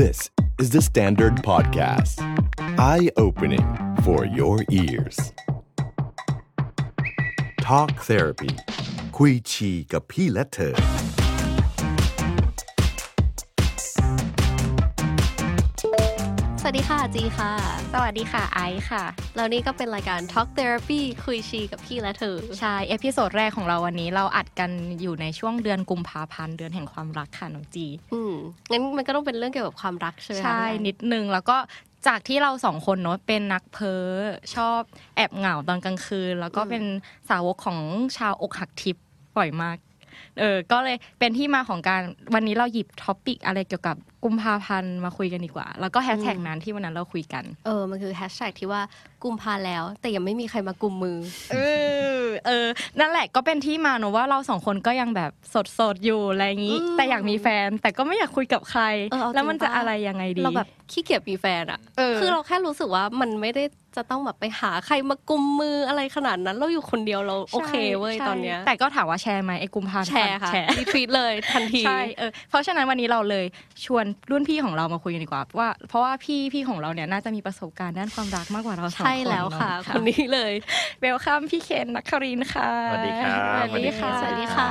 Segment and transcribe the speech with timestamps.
[0.00, 0.30] This
[0.62, 2.16] is the Standard Podcast.
[2.78, 3.66] Eye opening
[4.04, 5.16] for your ears.
[7.68, 8.54] Talk therapy.
[9.16, 10.74] คุยชีกับพี่และเธอ
[16.69, 17.51] สวัสดีค่ะจีค่ะ
[17.93, 19.03] สวัสดีค่ะไอซ์ค่ะ
[19.35, 24.71] แล้วนี่ก็เป็นรายการ Talk Therapy คุยชีกับพี่และเธอ ใช่ episode แรกของเราวันนี้เราอัดกัน
[25.01, 28.33] อยู่ในช่วงเดือนกุมภาพันธ์เดือนแห่งความรักค่ะน้องจี อืม
[28.69, 31.57] งั้นมันก็ต้องเป็นเรื่องเกี่ยวกับความรักใช่ไหมคะใช่พี่ไอนิดนึงแล้วก็
[32.07, 34.05] จากที่เราสองคนเนาะเป็นนักเพ้อ
[34.55, 34.81] ชอบ
[35.15, 36.83] แอบเหงาตอนกลางคืน แล้วก็เป็น
[37.29, 37.79] สาวกของ
[38.17, 39.03] ชาวอกหักทิพย์
[39.37, 39.77] บ่อยมาก
[40.39, 42.01] เออก็เลยเป็นที่มาของการ
[42.33, 48.81] วันนี้เราหยิบท็อปิกอะไรเกี่ยวกับกุมภาพันธ์มาคุยกันดีกว่า แล้วก็แฮชแท็กนั้นที่วันนั้นเราคุยกัน เออมันคือแฮชแท็กที่ว่า
[49.23, 51.17] กุมภาแล้ว แต่ยังไม่มีใครมากุมมือ
[51.51, 51.55] เอ
[52.25, 52.67] อ เออ
[52.99, 55.31] นั่นแหละก็เป็นที่มาเนอะว่าเราสองคนก็ยังแบบ
[55.79, 63.63] สดๆอยู่อะไรอย่างนี้อืมแต่อยากมีแฟนแต่ก็ไม่อยากคุยกับใครเออเอาจริงแล้วมันจะปะอะไรยังไงดี เราแบบขี้เกียจมีแฟนอะเออคือเราแค่รู้สึกว่ามันไม่ได้
[63.97, 73.45] จะต้องแบบไปหาใครมากุมมืออะไรขนาดนั้น เราอยู่คนเดียวเราโอเคเว้ยใช่ตอนเนี้ยแต่ก็ถามว่าแชร์ไหมไอ้กุมภาพันธ์แชร์ค่ะแชร์รีทวีตเลยทันทีใช่เออเพราะฉะนั้นวันนี้เราเลย
[73.85, 80.53] ชวนรุ่นพี่ของเรามาคุยกันดีกว่าว่าเพราะว่าพี่พี่ของเราเนี่ยน่าจะมีประสบการณ์ด้านความรักมากกว่าเราสองคนใช่แล้วค่ะเนอคนนี้เลย
[81.01, 84.69] Welcome พี่เคนนครินทร์ค่ะ สวัสดีครับสวัสดีค่ะ สวัสดีค่ะ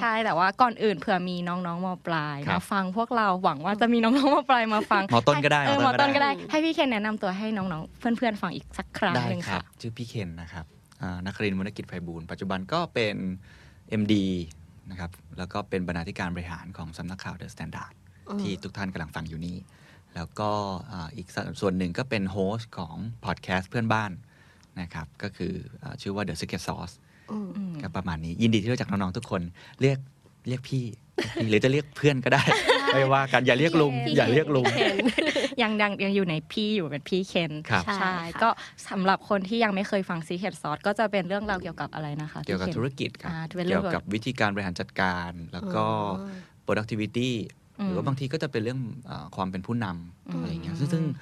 [0.00, 10.64] ใช่แต่ว่าก่อนอื่นเผื่อมีน้องๆม.ปลายครัมาบฟังพวกเราหวังว่าจะมีน้องๆมปลายมาฟังหมอต้นก็ได้เออหหมมออต้ต้นนก็ก็ได้ได้ ให้พี่เคนแนะนำตัวให้น้องๆ เพื่อนๆฟังอีกสักครั้งได้หนึ่งครัค่ะชื่อพี่เคนนะครับ
[11.02, 13.16] อ่านักครินทร์วรรณกิจไพบูลย์ปัจจุบันก็เป็น
[14.00, 14.14] MD
[14.90, 17.92] นะครับแล้วก็เป็นบรรณาธิการบริหารของสำนักข่าว THE STANDARD
[18.40, 19.56] ที่ทุกท่านกำลังฟังอยู่นี้
[20.14, 20.50] แล้วก็
[20.92, 21.26] อ่าอีก
[21.60, 24.10] ส่วนหนึ่งก็เป็น host ของพอดแคสต์เพื่อนบ้าน
[24.80, 26.94] นะครับก็คืออาชื่อว่า The Secret Sauce
[27.30, 29.42] อืมอืมก็ประมาณนี้ยินดีที่รู้จักน้อง ๆ ทุกคน
[29.80, 29.98] เรียก
[30.48, 30.84] เรียกพี่
[31.48, 32.42] หรือจะเรียกเพื่อนก็ได้
[32.94, 35.04] ไม่ว่ากันอย่าเรียกลุงพี่อย่าเรียกลุงเคน
[35.62, 38.48] ยังยังยังอยู่ในพี่อยู่เป็นพี่เคนครับใช่ใช่ค่ะก็
[38.88, 45.84] สำหรับคนที่ยังไม่เคยฟังซีเ e ดซอสก็จะเป็นเรื่องราวเกี่ยวกับอะไรนะคะ เกี่ยวกับพี่คนธุรกิจครับอ่าเป็นเรื่เกี่ยวกับวิธีการบริหารจัดการ แล้วก็
[46.66, 47.30] productivity
[47.80, 51.16] อืมหรือว่าบางทีก็จะเป็นเรื่องเออความเป็นผู้นำอืมอะไรอย่างเงี้ยซึ่งซึ่งอ่า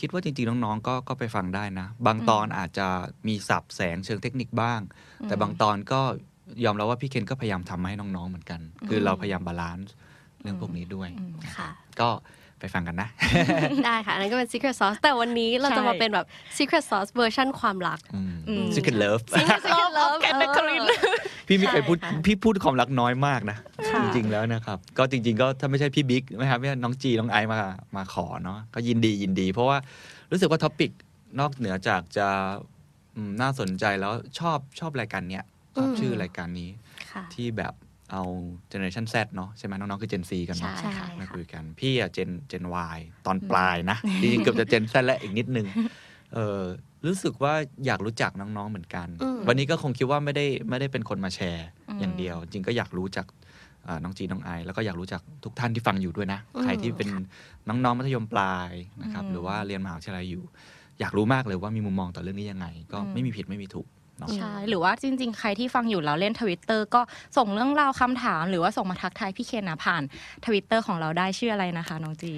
[0.00, 2.86] คิดว่าจริง ๆ น้อง ๆ ก็ก็ไปฟังได้นะ บางตอนอาจจะ
[3.28, 4.80] มีศัพท์แสงเชิงเทคนิคบ้าง
[5.28, 6.00] แต่บางตอนก็
[6.64, 9.94] ยอมรับว่าพี่เคนก็พยายามทำให้น้อง ๆ เหมือนกัน คือเราพยายาม balance
[10.42, 11.68] เรื่องพวกนี้ด้วยอืมค่ะ
[12.00, 12.10] ก็
[12.60, 13.08] ไปฟังกันนะ
[13.86, 16.26] ได้ค่ะ อันนั้นก็เป็น Secret Sauce แต่วันนี้เราใช่จะมาเป็นแบบ
[16.56, 18.20] Secret Sauce เวอร์ชั่นความรักอื
[18.62, 19.22] ม Secret Love
[19.64, 20.96] Secret Love category เออ
[21.48, 23.56] พี่ไม่เคยพูดใช่ค่ะพี่พูดความรักน้อยมากนะ
[23.90, 27.60] ค่ะจ ริง ๆ แล้วนะครับ ก็จริง ๆ ก็ถ้าไม่ใช่พี่บิ๊กนะครับไม่ใช่น้องจีน้องไอซ์มา
[27.96, 29.78] มาขอเนาะก็ยินดียินดี เพราะว่า
[30.30, 30.90] รู้สึกว่า topic
[31.40, 32.26] นอกเหนือจากจะ
[33.16, 35.44] อืมน่าสนใจแล้วชอบชอบรายการเนี้ย
[35.76, 36.70] ชอบชื่อรายการนี้
[37.10, 37.74] ค่ะที่แบบ
[38.12, 38.22] เอา
[38.68, 42.64] เจเนอเรชัน Z เนาะใช่ไหมน้อง ๆ คือ Gen Z กันเนาะใช่ค่ะมาคุยกัน พี่อะ Gen Gen
[42.96, 45.66] Y ตอนปลายนะ จริงๆเกือบจะ Gen Z และอีกนิดนึง
[46.34, 46.62] เออ
[47.06, 47.54] รู้สึกว่า
[47.86, 53.51] อยากรู้จักน้อง ๆ เหมือนกันอืมวันนี้ก็คงคิดว่าไม่ได้ไม่ได้เป็นคนมาแชร์อืมอย่างเดียว จริงก็อยากรู้จักอ่า
[54.02, 57.08] น้องจีน้องไอแล้วก็อยากรู้จักทุกท่านที่ฟังอยู่ด้วยนะ ใครที่เป็น
[57.68, 58.70] น้องๆมัธยมปลาย
[59.02, 60.44] นะครับอืมหรือว่าเรียนมหาวิทยาลัยอยู่
[61.00, 63.86] อยากรู้มากเลยว่ามีมุมมองต่อเรื่องนี้ยังไง ก็อืมไม่มีผิดไม่มีถูก
[64.18, 67.00] เนาะใช่ หรือว่าจริง ๆ ใครที่ฟังอยู่แล้วเล่นทวิตเตอร์ก็
[67.36, 70.02] ส่งเรื่องราวคำถาม หรือว่าส่งมาทักทายพี่เคนนะผ่าน
[70.46, 72.32] ทวิตเตอร์ของเราได้ชื่ออะไรนะคะน้องจี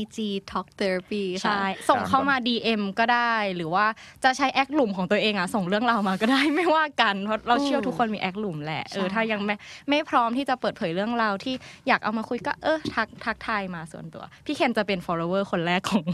[0.00, 0.18] IG
[0.50, 3.86] Talk Therapy ค่ะ ใช่ ส่งเข้ามา DM ก็ได้ หรือว่า
[4.24, 9.54] จะใช้แอคหลุมของตัวเองอะ ส่งเรื่องราวมาก็ได้ ไม่ว่ากัน เพราะเราเชื่อทุกคนมีแอคหลุมแหละ เออใช่ถ้ายังไม่
[9.88, 11.54] ไม่พร้อมที่จะเปิดเผยเรื่องราวที่
[11.88, 16.04] อยากเอามาคุยก็เออ ทักทักทายมาส่วนตัว พี่เคนจะเป็น follower คนแรกของ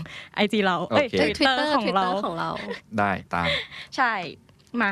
[0.43, 2.51] IG เรา เอ้ยโอเค Twitter ของเรา Twitter ของเรา
[2.99, 3.49] ได้ตาม
[3.97, 4.13] ใช่
[4.83, 4.91] มา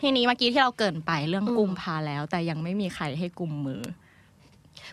[0.00, 3.82] ทีนี้เมื่อกี้ที่เราเกรินไปเรื่องอืมกุมพาแล้ว แต่ยังไม่มีใครให้กุมมือ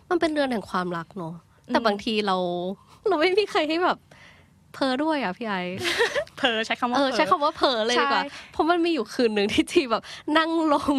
[0.10, 1.36] มันเป็นเดือนแห่งความรักเนอะ
[1.68, 2.38] แต่อืมบางทีเรา
[3.10, 4.00] เราไม่มีใครให้แบบ
[4.74, 5.54] เพ้อด้วยอะพี่ไอ
[6.38, 10.04] ซ์ใช้คำว่าเพ้อเออใช้คำว่าเพ้อเลยดีกว่าใช่เพราะมันมีอยู่คืนหนึ่งที่ที่แบบ
[10.38, 10.96] นั่งลง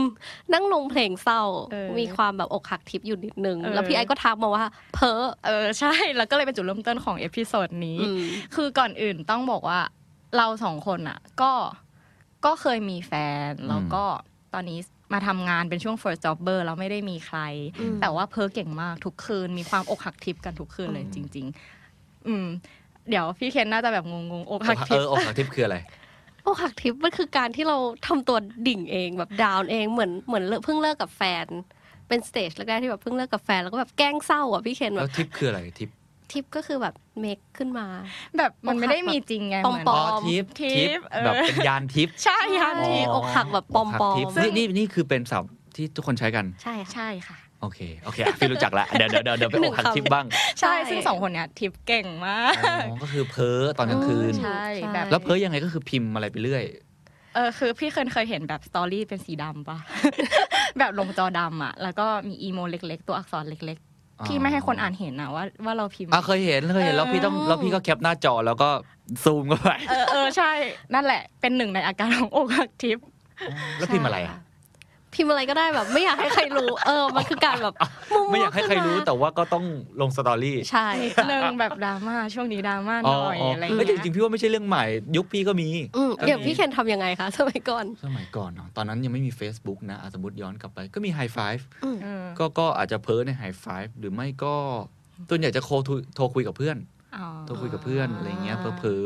[0.53, 1.43] นั่งลงเพลงเศร้า
[1.73, 8.23] เออมีความแบบอกหักทิพย์อยู่นิดนึงเออแล้วพี่ไอซ์ก็ทักมาว่าเพ้อเออใช่ แล้วก็เลยเป็นจุดเริ่มต้นของ episode นี้อืม
[8.55, 9.81] คือก่อนอื่นต้องบอกว่า
[10.37, 11.53] เราสองคนอะ ก็
[12.44, 13.12] ก็เคยมีแฟ
[13.49, 14.05] น แล้วก็
[14.55, 14.79] ตอนนี้
[15.12, 17.38] มาทำงานเป็นช่วง first jobber เราไม่ได้มีใคร
[17.81, 21.78] อืมแต่ว่าเพ้อเก่งมากทุกคืน มีความอกหักทิพย์กันทุกคืนเลยจริง ๆ
[22.29, 22.47] อืม
[23.09, 25.77] เดี๋ยวพี่เคนน่าจะแบบงงๆอกหักทิพย์เอออกหักทิพย์คืออะไร
[26.47, 27.77] อกหักทิพย์มันคือการที่เรา
[28.07, 28.39] ทำตัว
[28.69, 31.47] ดิ่งเองแบบ down เองเหมือนเหมือนเลิกเพิ่งเลิกกับแฟน
[32.09, 35.95] เป็น stage แรกๆที่แบบเพิ่งเลิกกับแฟนแล้วก็แบบแกล้งเศร้าอะพี่เคนแบแล้บวททิพย์คืออะไรทิพย์
[36.33, 37.87] ทิพย์ก็คือแบบ make ขึ้นมา
[38.39, 50.26] แบบมันไม่ได้มีจริงไงปลอมเหมือนปลอมอ๋อ ทิพย์ิพพย์ย์เออ แบบเป็นยานทิพย์ใช่ยันใช่ทิพย์อกหักแบบปอมอกหักปอทิมพย์นี่นี่นี่คือเป็นศัพท์ที่ทุกคนใช้กัน ใช่ค่ะ ใช่ค่ะ โอเค โอเคอะพี่รู้จักละ เดี๋ยวเดี๋ยวเดี๋ยวเดี๋ยวไปหนึ่อกงหักคำทิปบ้าง
[50.60, 56.64] ใช่ ซึ่งสองคนเนี้ยทิปเก่งมาก อ๋อก็คือเพ้อตอนกลางคืน ใช่ ใช่ แบบแล้วเพ้อยังไงก็คือพิมพ์อะไรไปเรื่อย
[57.34, 59.78] เออคือพี่เคยเคยเห็นแบบสตอรี่เป็นสีดำปะ
[60.78, 63.78] แบบลงจอดำอะ แล้วก็มีอีโมเล็ก ๆ ตัวอักษรเล็ก
[64.20, 68.70] อ๋อๆพี่ไม่ให้คนอ่านเห็นนะว่าว่าเราพิมพ์ อะเคยเห็นเคยเห็นแล้วพี่ต้องเออ แล้วพี่ก็แคปหน้าจอแล้วก็
[69.25, 70.52] ซูมเข้าไปเออเออใช่
[70.94, 72.99] นั่นแหละ เป็นหนึ่งในอาการของอกหักทิป
[73.78, 74.37] แล้วพิมพ์อะไรอะ
[75.14, 77.75] พิมพ์อะไรก็ได้แบบ ไม่อยากให้ใครรู้ เออ มันคือการแบบ
[78.14, 79.64] มุมไม่อยากให้ใครรู้แต่ว่าก็ต้อง
[80.00, 84.84] ลงสตอรี่ใช่นิดนึงแบบดราม่าช่วงนี้ดราม่าหอ๋อน่อยอ๋ออะไรอเฮ้ยย่างแต่จริเงี้งๆยพี่ว่าไม่ใช่เรื่องใหม่
[85.16, 91.66] ยุคพี่ก็มีอืมก็เดี๋ยวมีพี่เคนทำยังไงคะสมัยก่อน สมัยก่อนเนาะตอนนั้นยังไม่มี Facebook นะอะสมมติย้อนกลับไปก็มีไฮไฟ v ์
[92.02, 94.55] เออก็ก็อาจจะเพ้อในไฮไฟ v ์หรือไม่ก็
[95.28, 95.75] ตัวนใหญ่จะโทร
[96.16, 96.76] โทรคุยกับเพื่อน
[97.16, 99.05] อ๋อโทรคุยกับเพื่อนอะไรเงี้ยเพ้อเพ้อ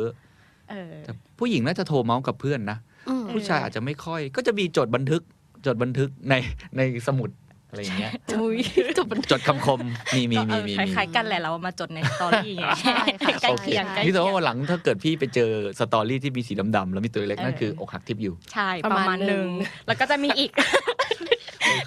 [0.70, 2.78] เออๆแต่ผู้หญิงน่าจะโทรเมาส์กับเพื่อนนะ
[3.08, 5.22] อืมผู้ชายอาจจะไม่ค่อย ก็จะมีจดบันทึก
[5.66, 6.34] จดบันทึกใน
[6.76, 7.30] ในสมุด
[7.68, 8.58] อะไรอย่างเงี้ยอุ้ย
[8.98, 9.80] จบเป็นจดคำคม
[10.14, 19.50] มีมีมีเออมีคมีล้ายๆกันแหละเรามาจดในสตอรี่ไงใช่ค่ะใกล้เคียงใกล้นี่เคีแต่ยว่างวันหลังถ้าเกิดพี่ไปเจอสตอรี่ที่มีสีดำๆแล้วมีตัวเล็กนั่นเออคืออกหักทิพย์อยู่ ใช่ปประระมามาณณหหนึ่นึ่งง
[19.86, 20.50] แล้วก็จะมีอีก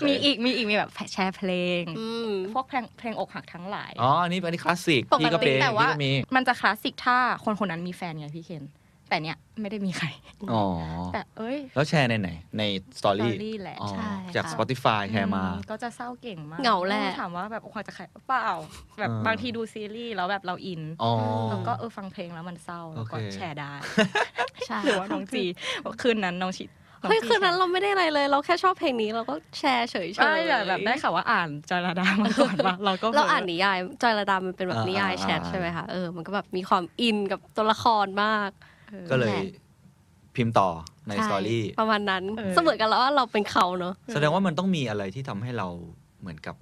[0.05, 1.51] มีอีกมีอีกมีแบบแชร์เพล
[1.81, 8.63] งอืมพวกเพลงเพลงอกหักทั้งหลายอ๋ออันนี้อันนี้คลาสสิกปกพี่ก็ติเป็นแต่พี่ว่าก็มีมันจะคลาสสิกถ้าคนคนนั้นมีแฟนไงพี่เคน
[9.09, 10.07] แต่เนี้ย ไม่ได้มีใคร
[10.51, 10.63] อ๋อ
[11.13, 12.63] แต่เอ้ย แล้วแชร์ในไหน ใน
[12.99, 18.49] สตอสตอรี่รี่แหละอ๋อใช่จากค่ะ Spotify แชร์มาอืก็จะเศร้าเก่งมากเหงาแหละถามว่าแบบอกหักจะใครเปล่า
[18.99, 21.11] แบบเออบางทีดูซีรีส์แล้วแบบเราอินอ๋อ
[21.49, 23.73] แล้วก็เออฟังเพลงแล้วมันเศร้าแล้วก็โอเคแชร์ได้
[24.67, 25.43] ใช่หรือว่าน้องจี
[26.01, 26.65] คืนนั้นน้องชิ
[27.09, 38.74] เฮ้ยคืนนั้นเราไม่ได้อะไรเลย เราแค่ชอบเพลงนี้เราก็แชร์เฉยๆใช่แบบแบบได้ข่าวว่าอ่านจาราดามาก่อนว่าเราก็เราอ่านนิยายจอยระดามันเป็นแบบอ่านินิยายอ่าแชทอ่าใช่ไหมคะเออมันก็แบบมีความอินกับตัวละครมากออ
[39.09, 39.43] ก็เลยแหละ
[40.35, 40.69] พิมพ์ต่อ
[41.07, 45.67] ในใช่สตอรี่ประมาณนั้นเออเสมือนกันแล้วว่าเราเป็นเขาเนอะแสดงว่ามันต้องมีอะไรที่ทำให้เรา
[46.21, 46.55] เหมือนกับ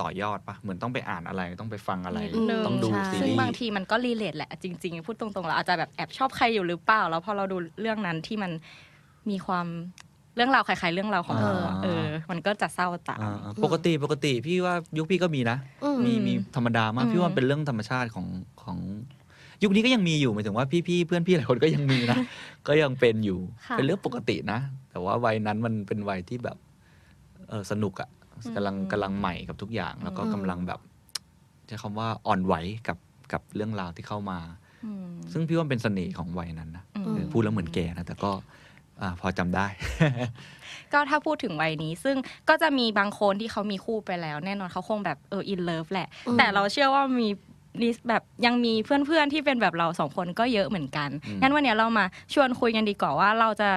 [0.00, 8.52] ต่อยอดปะเหมือนต้องไปอ่านอะไรต้องไปฟังอะไรนิดนึงต้องดูใช่ซีซึ่งรีบางส์ทีมันก็รีเลทแหละ จริง ๆ พูดตรงๆเราอาจจะแบบแอบชอบใครอยู่หรือเปล่า แล้วพอเราดูเรื่องนั้นที่มัน
[9.30, 9.66] มีความ
[10.36, 18.26] เรื่องราวคล้ายๆเรื่องราวของเธออะอ่าเออ มันก็จะเศร้าตามอ่าๆปกติปกติพี่ว่ายุคพี่ก็มีนะอืมมีมีธรรมดามากอืมพี่ว่าเป็นเรื่องธรรมชาติของ
[18.62, 18.78] ของ
[19.62, 22.16] ยุคนี้ก็ยังมีอยู่หมายถึงว่าพี่ๆเพื่อนพี่หลายคนก็ยังมีนะ
[22.68, 24.58] ก็ยังเป็นอยู่ค่ะเป็นเรื่องปกตินะ
[24.90, 26.56] แต่ว่าวัยนั้นมันเป็นวัยที่แบบ
[27.48, 28.08] เออสนุกอะ
[28.56, 30.80] กำลังกำลังใหม่กับทุกอย่าง แล้วก็กำลังแบบ
[31.66, 32.54] ใช้คำว่าอ่อนไหว
[32.88, 32.98] กับ
[33.32, 34.38] กับเรื่องราวที่เข้ามา
[34.84, 38.30] อืมซึ่งพี่ว่าเป็นเสน่ห์ของวัยนั้นนะอืมเออพูดแล้วเหมือนแก่นะแต่ก็
[39.00, 39.66] อ่าพอจำได้
[40.92, 42.16] ก็ถ้าพูดถึงวัยนี้ ซึ่ง
[42.48, 47.28] ก็จะมีบางคนที่เขามีคู่ไปแล้ว แน่นอนเขาคงแบบเออ in love แหละอืมแต่เราเชื่อว่ามี
[47.82, 53.70] at least แบบยังมีเพื่อนๆที่เป็นแบบเราสองคนก็เยอะเหมือนกันอืมงั้นวันเนี้ยเรามาชวนคุยกันดีกว่าว่าเราจะ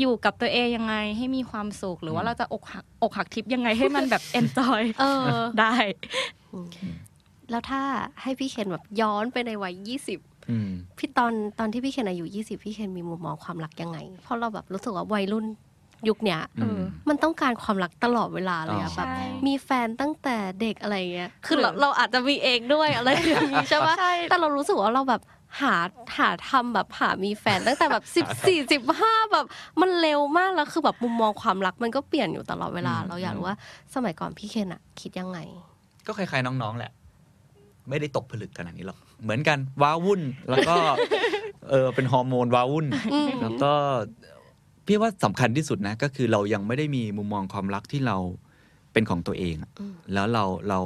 [0.00, 5.74] อยู่กับตัวเองยังไงให้มีความสุข หรือว่าเราจะอกหักอกหักทิพย์ยังไงให้มันแบบเอนจอยเออได้
[7.50, 7.82] แล้วถ้า
[8.22, 10.18] ให้พี่เคนแบบย้อนไปในวัยยี่สิบ
[10.50, 15.46] อืมพี่ตอนตอนที่พี่เคนอายุยี่สิบพี่เคนมีมุมมองความรักยังไง เพราะเราแบบรู้สึกว่าวัยรุ่น
[16.08, 19.16] ยุคเนี้ยอืม มันต้องการความรักตลอดเวลาเลยอ๋อะอแบบ ใช่
[19.46, 25.22] มีแฟนตั้งแต่เด็กอะไรเงี้ย คือเราหรือเราอาจจะมีเองด้วยอะไรอย่างนี้ใช่ปะใช่ แต่เรารู้สึกว่าเราแบบ
[25.60, 25.76] หา
[26.18, 29.46] หาทำแบบหามีแฟนตั้งแต่แบบสิบสี่สิบห้าแบบ
[29.80, 33.56] มันเร็วมากแล้วคือแบบมุมมองความรักมันก็เปลี่ยนอยู่ตลอดเวลา อืม เราอยากรู้ว่า
[33.94, 35.38] สมัยก่อนพี่เคนอะคิดยังไง
[36.06, 36.92] ก็คล้ายๆน้องๆแหละ
[37.88, 40.20] ไม่ได้ตกผลึกขนาดนี้หรอก เหมือนกันว้าวุ่น
[40.50, 40.76] แล้วก็
[41.70, 43.72] เออเป็นฮอร์โมนว้าวุ่นอืมแล้วก็
[44.86, 48.16] พี่ว่าสำคัญที่สุดนะ ก็คือเรายังไม่ได้มีมุมมองความรักที่เรา
[48.92, 50.80] เป็นของตัวเองอะอืมแล้วเราเรา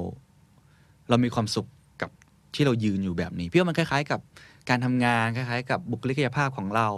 [1.09, 1.66] เรามีความสุข
[2.02, 2.11] กับ
[2.54, 4.21] ที่เรายืนอยู่แบบนี้ พี่ว่ามันคล้าย ๆ กับ
[4.69, 6.88] การทำงานคล้ายๆ กับบุคลิกภาพของเรา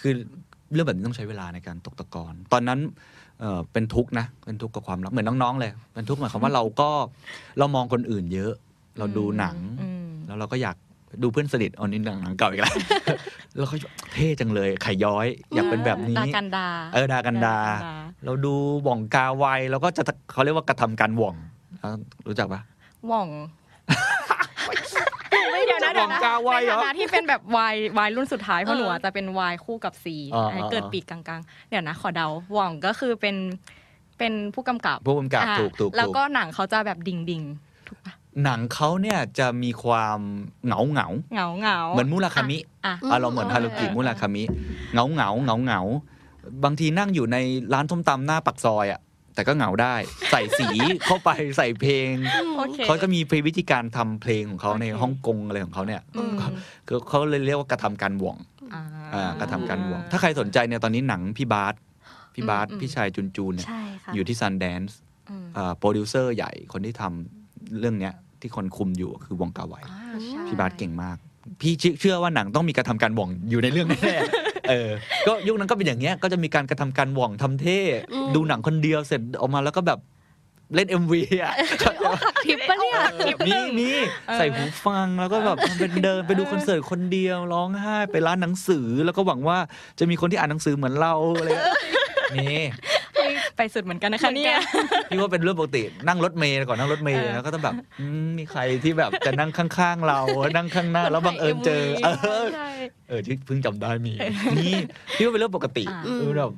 [0.00, 0.12] คือ
[0.72, 2.80] เรื่องแบบนี้ต้องใช้เวลาในการตกตะกอนตอนนั้น
[3.40, 6.90] เอ่อเป็นทุกข์นะเป็นทุกข์กับความรักเหมือนน้องๆเลย เป็นทุกข์หมายความว่าเราก็
[7.58, 8.52] เรามองคนอื่นเยอะ
[8.98, 10.76] เราดูหนังอืมแล้วเราก็อยาก
[11.22, 12.74] ดูเพื่อนสนิทอ๋อนี่หนังหนังเก่าอีกแล้ว
[13.56, 13.76] แล้วเขา
[14.12, 17.56] เท่จังเลยไข่ย้อย อยากเป็นแบบนี้ ดากันดา เออดากันดา
[18.24, 18.54] เราดู
[18.86, 21.34] บ่องกาไวแล้วก็จะเขาเรียกว่ากระทำการหว่อง
[21.82, 21.88] อะ
[22.26, 22.60] รู้จักปะ
[23.08, 23.28] หว่อง
[25.52, 33.36] ไม่เดี๋ยวนะเดี๋ยวนะหว่องกาไวเหรอในฐานะที่เป็นแบบวายวายรุ่นสุดท้ายเพราะหนูอะจะเป็นวายคู่กับซีอ๋ออ๋อให้เกิดปีกกลางๆ เดี๋ยวนะ ขอเดาหว่องก็คือเป็น
[34.18, 38.12] เป็นผู้กำกับ ผู้กำกับอ่าถูกถูกแล้วถูกก็หนังเขาจะแบบดิ่งดิ่งๆถูกปะ
[38.44, 40.18] หนังเขาเนี่ยจะมีความ
[40.66, 44.42] เหงาเหงาเหงาเหงาๆเหมือนมูราคามิอะอืมอารมณ์เหมือนฮารุกิมุราคามิ
[44.92, 45.80] เหงาเหงาเหงาเหงา
[46.64, 47.36] บางทีนั่งอยู่ใน
[47.72, 49.00] ร้านส้มตำหน้าปักซอยอะ
[49.34, 49.94] แต่ก็เหงาได้
[50.30, 50.68] ใส่สี
[51.06, 52.12] เข้าไปใส่เพลง
[52.58, 56.34] โอเคเขาจะมีวิธีการทำเพลงของเขาในโอเคฮ่องกงอะไรของเขาเนี่ยอืม
[56.86, 58.38] คือเขาเลยเรียกว่ากระทำการหว่อง
[58.74, 58.82] อ่า
[59.14, 61.74] อ่ากระทำการหว่อง ถ้าใครสนใจเนี่ยตอนนี้หนังพี่บาส
[62.34, 64.98] พี่บาสอืมพี่ชายจุนจูนเนี่ยใช่ค่ะอยู่ที่ Sundance
[65.30, 65.46] อืม
[65.78, 71.16] โปรดิวเซอร์ใหญ่คนที่ทำเรื่องเนี้ย ที่คนคุมอยู่คือหว่องกาไวอ่าใช่พี่บาสเก่งมาก
[71.60, 74.90] พี่เชื่อเชื่อว่าหนังต้องมีการทำการหว่องอยู่ในเรื่องแน่ๆเออ
[75.26, 77.80] ก็ยุคนั้นก็เป็นอย่างเงี้ยก็จะมีการกระทำการหว่องทำเท่
[78.12, 80.00] อืมดูหนังคนเดียวเสร็จออกมาแล้วก็แบบ
[80.74, 81.54] เล่น MV อะ
[82.44, 82.92] ทิปปะเนี่
[83.34, 83.90] ยมีมี
[84.36, 89.58] ใส่หูฟังแล้วก็แบบทำเป็นเดินไปดูคอนเสิร์ตคนเดียวร้องไห้ไปร้านหนังสือแล้วก็หวังว่า
[89.98, 91.74] จะมีคนที่อ่านหนังสือเหมือนเราอะไรเงี้ย
[92.36, 92.62] นี่
[93.56, 94.54] ไปสุดเหมือนกันนะคะเนี่ย
[95.10, 100.20] พี่ว่าเป็นเรื่องปกตินั่งรถเมย์ก่อนนั่งรถเมย์เออแล้วก็ต้องแบบอืมมีใครที่แบบจะนั่งข้างๆ เรา
[100.56, 102.08] นั่งข้างหน้า แล้วบังเอิญเจอ เอ
[102.42, 102.68] อใช่
[103.08, 104.12] เออที่เพิ่งจำได้มี
[104.58, 104.74] นี่
[105.16, 106.52] พี่ว่าเป็นเรื่องปกติอ่าเออแบบ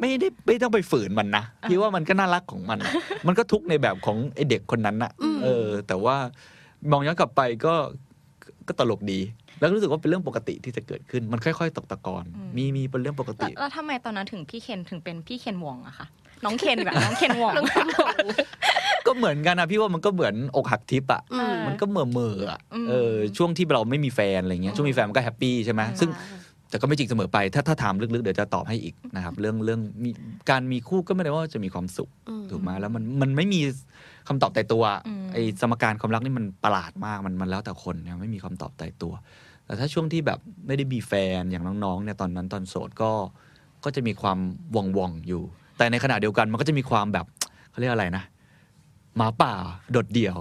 [0.00, 2.92] ไม่ได้ไม่ต้องไปฝืนมันนะพี่ว่ามันก็น่ารักของมันอะ
[3.26, 6.16] มันก็ทุกข์ในแบบของไอเด็กคนนั้นน่ะอืมเออ แต่ว่า
[6.90, 7.74] มองย้อนกลับไปก็
[8.68, 9.20] ก็ตลกดี
[9.60, 12.24] แล้วรู้สึกว่าเป็นเรื่องปกติที่จะเกิดขึ้นมันค่อย ๆ ตกตะกอน
[12.56, 16.06] มีมีเป็นเรื่องปกแล้วติ แล้วทำไมตอนนั้นถึงพี่เคนถึงเป็นพี่เคนหวงอะคะ
[16.44, 17.54] น้องเคนแบบน้องเคนหว่อง
[19.06, 26.10] ก็เหมือนกันนะพี่ว่ามันก็เหมือนอกหักทิพย์อะอืมมันก็เหม่อเม่อๆอะอืมเออช่วงที่เราไม่มีแฟนอะไรเงี้ยช่วงมีแฟนมันก็ happy ใช่ไหมซึ่ง
[26.70, 30.10] แต่ก็ไม่จริงเสมอไป ถ้าถ้าถามลึกๆ เดี๋ยวจะตอบให้อีกนะครับ เรื่องเรื่องมี
[30.50, 33.60] การมีคู่ก็ไม่ได้ว่าจะมีความสุขอืมถูกไหมแล้วมันมันไม่มี
[34.28, 39.12] คำตอบแต่ตัวอืมไอ้สมการความรักนี่มันประหลาดมากมันมันแล้วแต่คนเนี่ยไม่มีคำตอบแต่ตัว
[39.70, 43.12] แต่ถ้าช่วงที่แบบไม่ได้มีแฟนอย่างน้องๆเนี่ยตอนนั้นตอนโสดก็
[43.84, 44.38] ก็จะมีความ
[44.74, 45.42] ว่องว่องๆอยู่
[45.78, 47.26] แต่ในขณะเดียวกันมันก็จะมีความแบบ
[47.70, 48.24] เขาเรียกอะไรนะ
[49.16, 49.52] หมาป่า
[49.92, 50.36] โดดเดี่ยว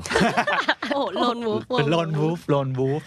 [0.94, 3.04] โอ้โลนวูฟเป็นโลนวูฟโลนวูฟ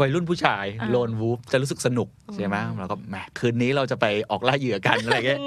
[0.00, 5.40] วัยรุ่นผู้ชายอ่าโลนวูฟจะรู้สึกสนุกใช่ไหมเราก็แหมคืนนี้เราจะไปออกล่าเหยื่อกันอะไรเงี้ย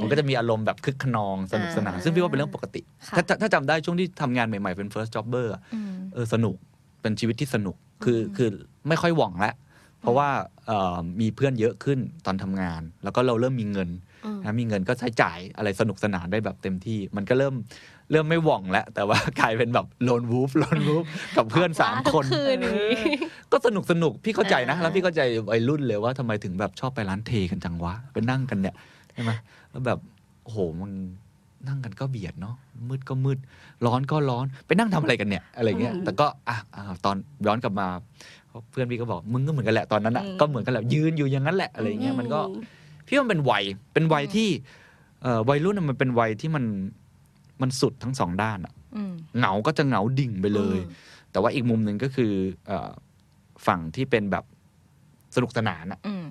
[0.00, 6.56] มันก็จะมีอารมณ์แบบคึกขนองสนุกสนานอ่าซึ่งพี่ว่าเป็นเรื่องปกติค่ะถ้าถ้าถ้าจำได้ช่วงที่ทำงานใหม่ๆเป็น first jobber อะอืมเออสนุก
[7.02, 8.48] เป็นชีวิตที่สนุกคือคือ
[8.88, 9.54] ไม่ค่อยหวังแล้ว
[10.00, 10.28] เพราะว่า
[10.66, 13.88] เอ่อมีเพื่อนเยอะขึ้นตอนทำงาน แล้วก็เราเริ่มมีเงิน
[14.24, 17.54] อืมนะมีเงินก็ใช้จ่ายอะไรสนุกสนานได้แบบเต็มที่ มันก็เริ่ม
[18.10, 21.04] เริ่มไม่หว่องแล้ว แต่ว่ากลายเป็นแบบโลนวูฟโลนวูฟ
[21.36, 22.90] กับเพื่อนสามคนคืนนี้
[23.52, 28.74] ก็สนุกสนุกพี่เข้าใจนะอ่าแล้วพี่เข้าใจวัยรุ่นเลยว่าทำไมถึงแบบชอบไปร้านเทกันจังวะไปนั่งกันเนี่ย
[29.12, 29.30] ใช่ไหม
[29.70, 29.98] แล้วแบบ
[30.44, 30.92] โอ้โหมัน
[31.68, 32.54] นั่งกันก็เบียดเนาะ
[32.88, 33.38] มืดก็มืด
[33.86, 37.16] ร้อนก็ร้อน ไปนั่งทำอะไรกันเนี่ยอะไรเงี้ยอืมแต่ก็อะอะตอน
[37.46, 37.86] ย้อนกลับมา
[38.70, 42.40] เพื่อนพี่ก็บอกมึงก็เหมือนกันแหละตอนนั้นอะอืมก็เหมือนกันแหละยืนอยู่อย่างนั้นแหละอะไรเงี้ยมันก็
[43.06, 43.64] พี่ว่ามันเป็นวัย
[43.94, 44.48] เป็นวัยที่
[45.22, 46.64] เอ่อวัยรุ่นน่ะมันเป็นวัยที่มัน
[47.62, 52.32] มันสุดทั้งสองด้านอะอืมเหงาก็จะเหงาดิ่งไปเลยอืมแต่ว่าอีกมุมหนึ่งก็คือ
[52.66, 52.90] เออ
[53.66, 54.44] ฝั่งที่เป็นแบบ
[55.36, 56.24] สนุกสนานอะอืม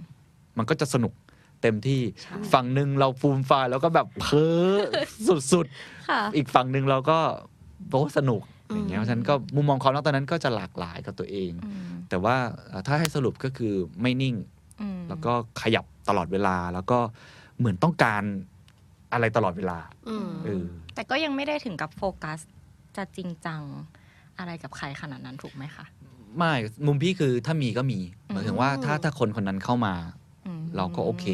[0.58, 1.14] มันก็จะสนุก
[1.62, 4.78] เต็มที่ใช่ฝั่งหนึ่งเราฟูมฟายแล้วก็แบบเพ้อ
[5.52, 5.66] สุด
[6.10, 7.20] ค่ะๆอีกฝั่งหนึ่งเราก็
[7.90, 8.42] โอ้สนุก
[8.74, 12.36] อย่างเงี้ยอืมเพราะฉะนั้นก็มุมมองความรักตอนนั้นก็จะหลากหลายกับตัวเองอืมแต่ว่า
[12.70, 14.36] เอ่อถ้าให้สรุปก็คือไม่นิ่ง
[14.82, 17.00] อืมแล้วก็ขยับตลอดเวลาแล้วก็
[17.60, 18.24] เหมือนต้องการ
[19.14, 20.66] อะไรตลอดเวลาอืมเออ
[20.96, 22.40] แต่ก็ยังไม่ได้ถึงกับโฟกัส
[22.98, 23.62] จะจริงจัง
[24.40, 25.86] อะไรกับใครขนาดนั้นถูกไหมคะ
[26.38, 26.54] ไม่
[26.86, 30.21] มุมพี่คือถ้ามีก็มีหมายถึงว่าอืมถ้าถ้าคนคนนั้นเข้ามาอืม
[30.76, 31.26] เราก็โอเค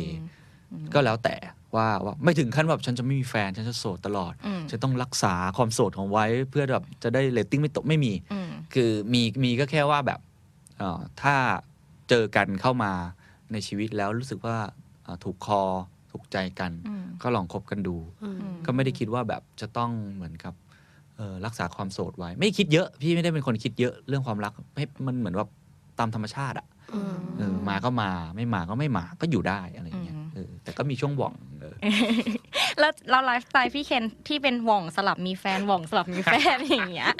[0.71, 1.35] อืมก็แล้วแต่
[1.75, 10.19] ว่าว่าไม่ถึงขั้นแบบฉันจะไม่มีแฟน ฉันจะโสดตลอดอืมฉันต้องรักษาความโสดของไว้ เพื่อแบบจะได้เรตติ้งไม่ตกไม่มีอืมคือมีมีก็แค่ว่าแบบ
[10.77, 11.35] เอ่อถ้า
[12.09, 12.91] เจอกันเข้ามา
[13.51, 14.57] ในชีวิตแล้วรู้สึกว่า
[15.03, 15.61] เอ่อถูกคอ
[16.11, 20.53] ถูกใจกันอืมก็ลองคบกันดูอืมก็ไม่ได้คิดว่าแบบจะต้องเหมือนกับ
[21.17, 25.45] เอ่อรักษาความโสดไว้ ไม่คิดเยอะ พี่ไม่ได้เป็นคนคิดเยอะเรื่องความรักให้มันเหมือนว่า
[25.99, 26.76] ตามธรรมชาติอะอืม
[27.37, 31.75] เออมาก็มาไม่มาก็ไม่มาก็อยู่ได้อะไรอย่างเงี้ยอืมเออแต่ก็มีช่วงหว่องเออ
[32.79, 37.13] แล้วเราไลฟ์สไตล์พี่เคนที่เป็นหว่องสลับมีแฟนหว่องสลับมีแฟนอย่างเงี้ย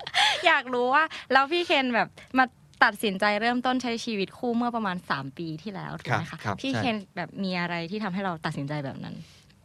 [0.46, 2.08] อยากรู้ว่าแล้วพี่เคนแบบ
[2.38, 2.46] มา
[2.84, 9.16] ตัดสินใจเริ่มต้นใช้ชีวิตคู่เมื่อประมาณ 3 ปีที่แล้วถูกไหมครัคะบครับพี่ใช่เคนแบบมีอะไรที่ทำให้เราตัดสินใจแบบนั้น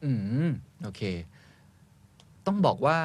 [0.04, 0.12] อื
[0.46, 0.48] ม
[0.82, 1.02] โอเค
[2.46, 2.98] ต้องบอกว่า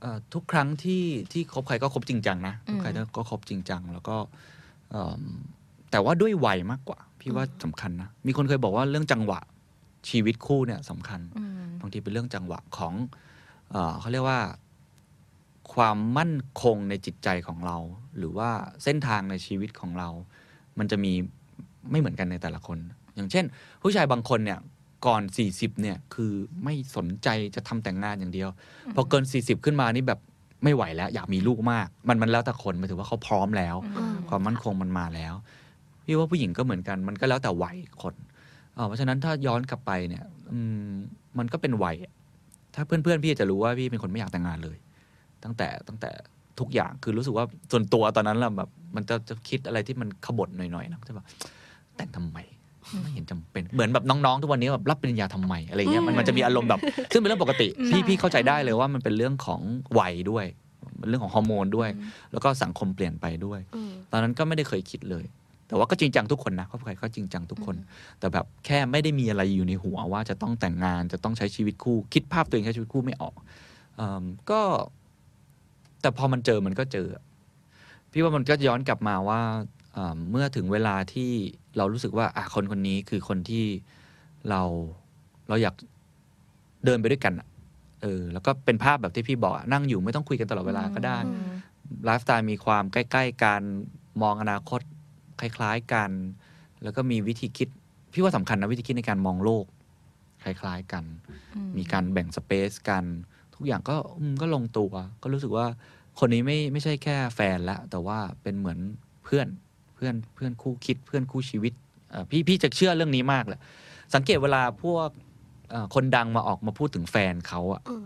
[0.00, 4.16] เอ่อทุกครั้งที่ที่คบใครก็คบจริงจังนะทุกใครอืมก็คบจริงจัง แล้วก็
[4.90, 5.22] เอิ่ม
[5.96, 9.40] แต่ว่าด้วยวัยมากกว่า พี่ว่าสำคัญนะ มีคนเคยบอกว่าเรื่องจังหวะ
[10.08, 12.94] ชีวิตคู่เนี่ยสำคัญอืมบางทีเป็นเรื่องจังหวะของ
[13.70, 14.40] เออเขาเรียกว่า
[15.74, 17.76] ความมั่นคงในจิตใจของเรา
[18.18, 18.50] หรือว่า
[18.84, 20.08] เส้นทางในชีวิตของเรา
[20.78, 21.12] มันจะมี
[21.90, 22.78] ไม่เหมือนกันในแต่ละคน
[23.14, 23.44] อย่างเช่น
[23.82, 24.58] ผู้ชายบางคนเนี่ย
[25.06, 25.22] ก่อน
[25.52, 26.32] 40 เนี่ย คือ
[26.64, 28.48] ไม่สนใจจะทำแต่งงานอย่างเดียว
[28.94, 30.20] พอเกิน 40 ขึ้นมานี่แบบ
[30.64, 35.34] ไม่ไหวแล้ว อยากมีลูกมาก มันมันแล้วแต่คนหมายถึงว่าเขาพร้อมแล้วอืมความมั่นคงมันมาแล้ว
[36.06, 38.14] พี่ว่าผู้หญิงก็เหมือนกัน มันก็แล้วแต่วัยคน
[38.74, 40.90] เอ่อเพราะฉะนั้นถ้าย้อนกลับไปเนี่ยอืม
[41.38, 42.12] มันก็เป็นวัยอะ
[42.74, 44.76] ถ้าเพื่อนๆพี่จะรู้ว่าพี่เป็นคนไม่อยากแต่งงานเลย
[45.44, 46.10] ตั้งแต่ตั้งแต่
[46.60, 51.26] ทุกอย่างคือรู้สึกว่าส่วนตัวตอนนั้นเราแบบมันจะจะคิดอะไรที่มันขบฏหน่อยๆนะจะแบบ
[51.96, 52.38] แต่งทำไม
[53.02, 56.80] ไม่เห็นจำเป็นเหมือนแบบน้องๆ ทุกวันนี้แบบรับปริญญาทำไมอะไรเงี้ยมันอืมมันจะมีอารมณ์แบบ
[57.12, 59.60] ซึ่งเป็นเรื่องปกติอืมพี่พี่เข้าใจได้เลยว่ามันเป็นเรื่องของ
[59.98, 60.44] วัยด้วย
[60.98, 61.88] เป็นเรื่องของฮอร์โมนด้วย
[62.32, 65.24] แล้วก็สังคมเปลี่ยนไปด้วยอืมตอนนั้นก็ไม่ได้เคยคิดเลย
[65.68, 67.76] แต่ว่าก็จริงจังทุกคนนะครอบครัวก็จริงจังทุกคน
[68.18, 73.34] แต่แบบแค่ไม่ได้มีอะไรอยู่ในหัวว่าจะต้องแต่งงานจะต้องใช้ชีวิตคู่ คิดภาพตัวเองใช้ชีวิตคู่ไม่ออก
[73.96, 74.60] เอมก็
[76.02, 77.08] แต่พอมันเจอมันก็เจอ
[78.12, 79.40] พี่ว่ามันก็ย้อนกลับมาว่า
[79.94, 81.30] เอ่อเมื่อถึงเวลาที่
[81.76, 83.64] เรารู้สึกว่าอะคนคนนี้คือคนที่
[84.50, 84.62] เรา
[85.48, 85.74] เราอยาก
[86.84, 87.46] เดินไปด้วยกันอะ
[88.02, 91.56] เออ แล้วก็เป็นภาพแบบที่พี่บอกอะนั่งอยู่ไม่ต้องคุยกันตลอดเวลาก็ได้อืม
[92.04, 93.62] ไลฟ์สไตล์มีความใกล้ ๆกัน
[94.22, 94.80] มองอนาคต
[95.40, 96.10] คล้ายๆกัน
[96.82, 97.68] แล้วก็มีวิธีคิด
[98.12, 99.64] พี่ว่าสำคัญนะวิธีคิดในการมองโลก
[100.42, 101.04] คล้ายๆกัน
[101.76, 103.04] มีการแบ่งสเปซกัน
[103.54, 105.66] ทุกอย่างก็อืมก็ลงตัว ก็รู้สึกว่า
[106.18, 108.78] คนนี้ไม่ไม่ใช่แค่แฟนละแต่ว่าเป็นเหมือน
[109.24, 109.46] เพื่อน
[109.94, 111.72] เพื่อนเพื่อนคู่คิดเพื่อนคู่ชีวิต
[112.10, 113.60] เอ่อพี่พี่จะเชื่อเรื่องนี้มากเลย
[114.14, 115.08] สังเกตเวลาพวก
[115.70, 118.04] เอ่อคนดังมาออกมาพูดถึงแฟนเขาอะอืม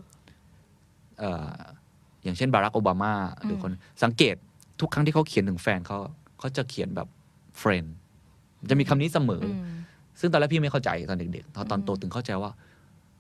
[1.19, 1.55] เอ่อ
[2.23, 3.13] อย่างเช่นบารักโอบามา
[3.45, 3.73] หรือคน
[4.03, 4.35] สังเกต
[4.81, 5.99] ทุกครั้งที่เขาเขียนถึงแฟนเขา
[6.39, 7.09] เขาจะเขียนแบบ
[7.59, 7.85] เฟรน
[8.71, 9.67] จะมีคำนี้เสมออ
[10.21, 12.51] ซึ่งตอนแรกพี่ไม่เข้าใจตอนเด็กๆตอนตอนโตถึงเข้าใจว่า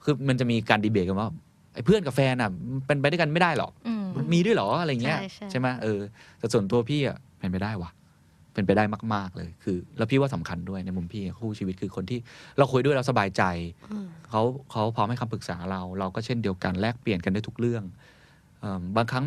[0.04, 1.28] คือมันจะมีการดีเบตกันว่า
[1.74, 6.00] ไอ้เพื่อนกับแฟนอะมันเป็นไปด้วยกันไม่ได้หรอกอืมมันมีด้วยเหรออะไรเงี้ยใช่ใช่ ไหมเออ
[6.38, 7.90] แต่ส่วนตัวพี่อะเป็นไปได้วะ
[8.54, 8.84] เป็นไปได้
[9.14, 12.18] มาก ๆเลยคือ แล้วพี่ว่าสำคัญด้วยในมุมพี่คู่ชีวิตคือคนที่
[12.58, 13.42] เราคุยด้วยเราสบายใจ
[13.92, 17.84] อืม เขาเขาพร้อมให้คำปรึกษาเรา เราก็เช่นเดียวกันแลกเปลี่ยนกันได้ทุกเรื่อง
[18.60, 19.24] เอิ่มบางครั้ง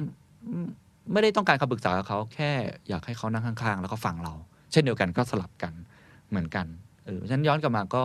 [0.49, 0.67] อืม
[1.11, 2.51] ไม่ได้ต้องการคำปรึกษากับเขาแค่
[2.89, 4.33] อยากให้เขานั่งข้างๆ แล้วก็ฟังเรา
[4.73, 5.73] เช่นเดียวกันก็สลับกัน
[6.29, 6.65] เหมือนกัน
[7.05, 8.03] เออเพราะฉะนั้นย้อนกลับมาก็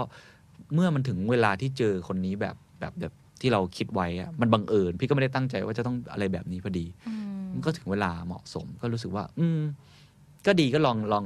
[0.75, 6.87] เมื่อมันถึงเวลาที่เจอคนนี้แบบแบบแบบที่เราคิดไว้อะมันบังเอิญ พี่ก็ไม่ได้ตั้งใจว่าจะต้องอะไรแบบนี้พอดี
[7.53, 9.61] มันก็ถึงเวลาเหมาะสมก็รู้สึกว่า อืม
[10.47, 11.25] ก็ดีก็ลองลอง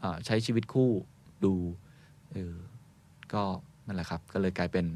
[0.00, 0.90] เออใช้ชีวิตคู่
[1.44, 1.54] ดู
[2.32, 2.54] เออ
[3.32, 3.42] ก็
[3.86, 4.86] นั่นแหละครับ ก็เลยกลายเป็น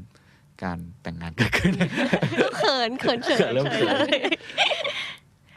[0.63, 1.73] การแต่งงานเกิดขึ้น
[2.57, 3.95] เขินเขินเขินเริ่มเขิน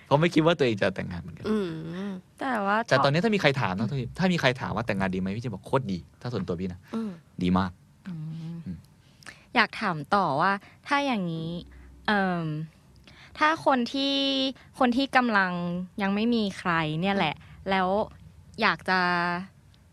[0.06, 2.05] เพราะไม่คิดว่าตัวเองจะแต่งงานเหมือนกันอืม
[2.40, 3.88] แต่ว่าแต่ตอนนี้ถ้ามีใครถามนะ
[4.18, 7.10] ถ้ามีใครถามว่าแต่งงานดีไหมพี่จะบอกโคตรดี ถ้าส่วนตัวพี่นะอืม
[7.42, 7.70] ดีมาก
[8.08, 8.76] อืมอืม
[9.54, 10.52] อยากถามต่อว่า
[10.88, 11.50] ถ้าอย่างนี้
[12.06, 12.46] เอ่ม
[13.38, 14.14] ถ้าคนที่
[14.78, 15.52] คนที่กำลัง
[16.02, 17.34] ยังไม่มีใครเนี่ยแหละ
[17.70, 17.88] แล้ว
[18.62, 19.00] อยากจะ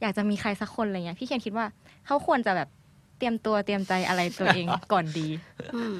[0.02, 1.66] อยากจะมีใครสักคนอะไรเงี้ยพี่เคนคิดว่า
[2.06, 2.70] เขาควรจะแบบ
[3.18, 5.28] เตรียมตัวเตรียมใจอะไรตัวเองก่อนดี
[5.76, 5.98] อืม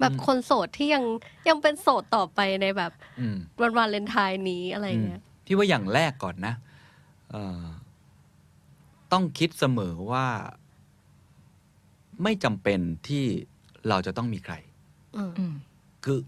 [0.00, 1.04] แบบคนโสดที่ยัง
[1.48, 6.54] ยังเป็นโสดต่อไปในแบบอืมวันวาเลนไทน์นี้อะไรเงี้ยอืม พี่ว่าอย่างแรกก่อนนะ
[7.30, 7.64] เอ่อ
[9.12, 10.26] ต้องคิดเสมอว่า
[12.22, 13.24] ไม่จำเป็นที่
[13.88, 14.54] เราจะต้องมีใคร
[15.16, 15.54] อืมอืม
[16.04, 16.20] คือ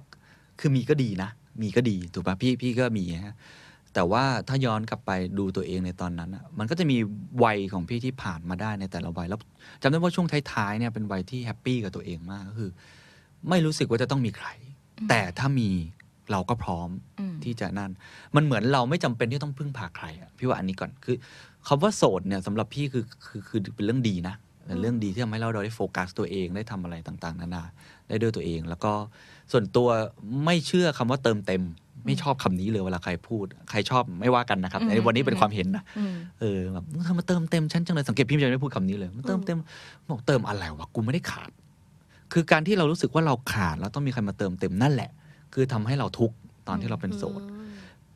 [0.60, 1.30] คือมีก็ดีนะ
[1.62, 3.36] มีก็ดีถูกปะพี่พี่ก็มีฮะ
[3.94, 6.96] แต่ว่าถ้าย้อนกลับไปดูตัวเองในตอนนั้นอะมันก็จะมี
[7.44, 9.40] วัยของพี่ที่ผ่านมาได้ในแต่ละวัยแล้ว
[9.82, 12.70] จำได้ว่าช่วงท้ายๆเนี่ยเป็นวัยที่แฮปปี้กับตัวเองมากก็คือ
[13.48, 14.48] ไม่รู้สึกว่าจะต้องมีใคร
[15.08, 15.70] แต่ถ้ามี
[16.32, 16.88] เราก็พร้อม
[17.20, 17.90] อืมที่จะนั่น
[18.36, 21.16] มันเหมือนเราไม่จำเป็นที่ต้องพึ่งพาใครอะพี่ว่าอันนี้ก่อนคือ
[21.68, 24.34] คำว่าโสดเนี่ยสำหรับพี่คือคือคือเป็นเรื่องดีนะ
[24.66, 27.64] เป็นเรื่องดีที่ทำให้เราได้โฟกัสตัวเองได้ทำอะไรต่างๆ นานา
[28.08, 28.92] ได้ด้วยตัวเอง แล้วก็
[29.52, 29.88] ส่วนตัว
[30.44, 31.62] ไม่เชื่อคำว่าเติมเต็ม
[32.06, 39.58] ไม่ชอบคำนี้เลยเวลาใครพูด ใครชอบไม่ว่ากันนะครับอืมในวันนี้เป็นความเห็นนะอืมเออแบบเธอมาเติมเต็มฉันจังเลยสังเกตพี่จะไม่พูดคำนี้เลยมาเติมเต็ม
[40.08, 41.50] บอกเติมอะไรวะกูไม่ได้ขาด
[42.32, 45.10] คือการที่เรารู้สึกว่าเราขาดแล้วต้องมีใครมาเติมเต็มนั่นแหละ
[45.54, 46.36] คือทำให้เราทุกข์
[46.68, 47.42] ตอนที่เราเป็นโสด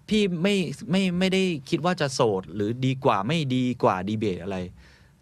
[0.09, 0.55] พี่ไม่
[0.91, 4.57] ไม่ไม่ได้คิดว่าจะโสด หรือดีกว่าไม่ดีกว่าดีเบตอะไร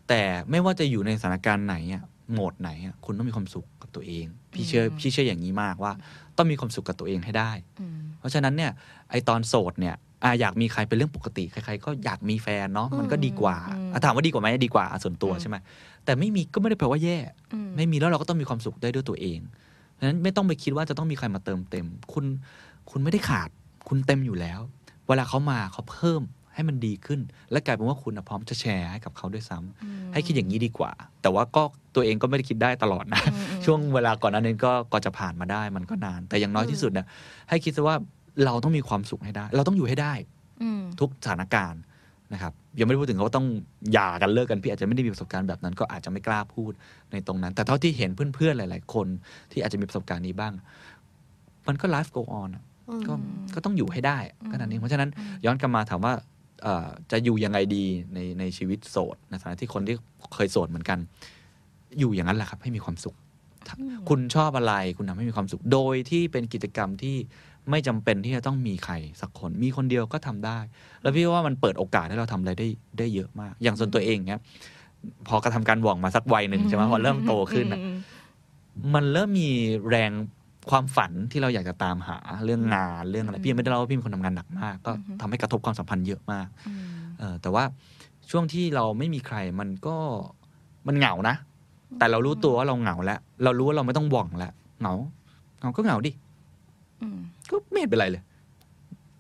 [0.08, 2.02] แต่ไม่ว่าจะอยู่ในสถานการณ์ไหนอะ
[2.32, 5.92] โหมดไหนอะคุณต้องมีความสุขกับตัวเอง พี่เชื่ออืมพี่เชื่ออย่างนี้มากว่า
[6.36, 7.50] ต้องมีความสุขกับตัวเองให้ได้
[7.80, 8.70] อืมเพราะฉะนั้นเนี่ย
[9.10, 15.56] ไอตอนโสดเนี่ยอะอยากมีใครเป็นเรื่องปกติ ใครๆก็อยากมีแฟนเนาะมันก็ดีกว่าอืมอะถามว่าดีกว่าไหมดีกว่าอะส่วนตัวอืมใช่ไหม
[16.04, 17.18] แต่ไม่มีก็ไม่ได้แปลว่าแย่
[17.52, 19.38] อืมไม่มีแล้วเราก็ต้องมีความสุขได้ด้วยตัวเอง
[19.96, 22.24] เพราะฉะนั้นไม่ต้องไปคิดว่าจะต้องมีใครมาเติมเต็ม คุณ
[22.90, 23.48] คุณไม่ได้ขาด
[23.88, 24.60] คุณเต็มอยู่แล้ว
[25.08, 26.22] เวลาเขามาเขาเพิ่ม
[26.54, 31.62] ให้มันดีขึ้น และกลายเป็นว่าคุณน่ะพร้อมจะแชร์ให้กับเขาด้วยซ้ำอืมให้คิดอย่างนี้ดีกว่า แต่ว่าก็
[31.94, 37.06] ตัวเองก็ไม่ได้คิดได้ตลอดนะอืมอืมช่วงเวลาก่อนหนั้นนึงก็ก็จะผ่านมาได้มันก็นาน แต่อย่างน้อยที่สุดเนี่ย
[37.48, 37.96] ให้คิดซะว่า
[38.44, 40.12] เราต้องมีความสุขให้ได้ เราต้องอยู่ให้ได้
[40.62, 41.80] อืมทุกสถานการณ์
[42.32, 43.46] นะครับ ยังไม่ได้พูดถึงเขาต้อง
[43.92, 46.72] หย่ากันเลิกกันพี่อาจจะไม่ได้มีประสบการณ์แบบนั้น ก็อาจจะไม่กล้าพูด
[47.12, 49.06] ในตรงนั้น แต่เท่าที่เห็นเพื่อนๆหลาย ๆ คน
[49.52, 50.52] ที่อาจจะมีประสบการณ์นี้บ้าง
[51.68, 52.62] มันก็ไลฟ์ go on อะ
[53.08, 53.14] ก็
[53.54, 54.18] ก็ต้องอยู่ให้ได้
[54.50, 55.10] ก็นั่นเองเพราะฉะนั้น
[55.44, 56.12] ย้อนกลับมาถามว่า
[56.62, 57.84] เอ่อจะอยู่ยังไงดี
[58.14, 59.96] ในในชีวิตโสดในฐานะที่คนที่
[60.34, 60.98] เคยโสดเหมือนกัน
[61.98, 63.16] อยู่อย่างนั้นแหละครับให้มีความสุข
[64.08, 67.16] คุณชอบอะไรคุณทำให้มีความสุข โดยที่เป็นกิจกรรมที่
[67.70, 70.58] ไม่จำเป็นที่จะต้องมีใครสักคนมีคนเดียวก็ทำได้
[71.02, 74.40] แล้วพี่ว่ามันเปิดโอกาสให้เราทำอะไรได้ได้เยอะมาก อย่างส่วนตัวเองเนี้ย
[75.28, 77.96] พอกระทำการหว่องมาสักวัยหนึ่งใช่ไหมพอเริ่มโตขึ้นอะอืม
[78.94, 79.48] มันเริ่มมี
[79.90, 80.10] แรง
[80.70, 86.80] ความฝันที่เราอยากจะตามหาเรื่องงานเรื่องอะไรพี่ยังไม่ได้เล่าว่าพี่เป็นคนทำงานหนักมาก ก็ทำให้กระทบความสัมพันธ์เยอะมากอืม
[87.18, 87.64] เออแต่ว่า
[88.30, 89.96] ช่วงที่เราไม่มีใครมันก็
[90.86, 91.34] มันเหงานะ
[91.98, 94.94] แต่เรารู้ตัวว่าเราเหงาแล้ว เรารู้ว่าเราไม่ต้องหว่องแล้วเหงา
[95.58, 96.25] เหงาก็เหงาดิอืม
[97.50, 98.22] ก็ไม่เห็นเป็นไรเลย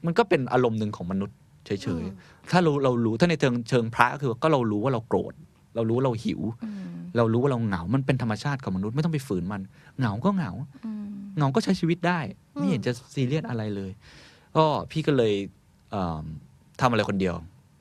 [0.06, 1.36] มันก็เป็นอารมณ์หนึ่งของมนุษย์
[1.66, 5.32] เฉยๆ ถ้าเราเรารู้ถ้าในเชิงเชิงพระก็คือ ก็เรารู้ว่าเราโกรธ
[5.74, 9.62] เรารู้ว่าเราหิวอืมเรารู้ว่าเราเหงา มันเป็นธรรมชาติของมนุษย์ไม่ต้องไปฝืนมัน
[9.98, 10.52] เหงาก็เหงา
[10.84, 12.18] อืมเหงาก็ใช้ชีวิตได้
[12.52, 13.90] ไม่เห็นจะซีเรียสอะไรเลย
[14.56, 15.34] ก็พี่ก็เลย
[15.90, 16.24] เอิ่ม
[16.80, 17.34] ทำอะไรคนเดียว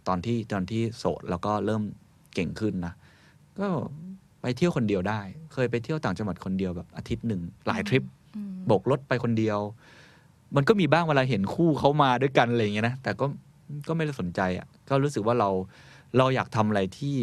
[0.08, 1.81] ตอนที่ตอนที่โสดแล้วก็เริ่ม
[2.34, 2.93] เก่งขึ้นนะ
[3.60, 3.67] ก็
[4.41, 5.21] ไปเที่ยวคนเดียวได้
[5.53, 9.60] เคยไปเที่ยวต่างจังหวัดคนเดียวแบบอาทิตย์หนึ่งหลายทริปอืมโบกรถไปคนเดียว
[10.56, 13.25] มันก็มีบ้างเวลาเห็นคู่เขามาด้วยกันอะไรอย่างเงี้ยนะแต่ก็
[13.88, 15.49] ก็ไม่ได้สนใจอะก็รู้สึกว่าเรา
[16.17, 17.15] เราอยากทำอะไรที่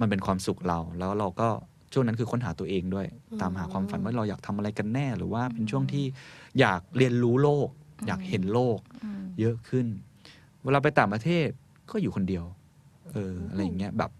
[0.00, 1.48] มันเป็นความสุขเรา แล้วเราก็
[1.92, 3.06] ช่วงนั้นคือค้นหาตัวเองด้วย
[3.40, 6.04] ตามหาความฝันว่าเราอยากทำอะไรกันแน่ หรือว่าเป็นช่วงที่
[6.60, 7.68] อยากเรียนรู้โลก
[8.06, 9.86] อยากเห็นโลกอืมเยอะขึ้น
[10.64, 11.48] เวลาไปต่างประเทศ
[11.90, 12.44] ก็อยู่คนเดียว
[13.12, 14.10] เอออะไรอย่างเงี้ยแบบ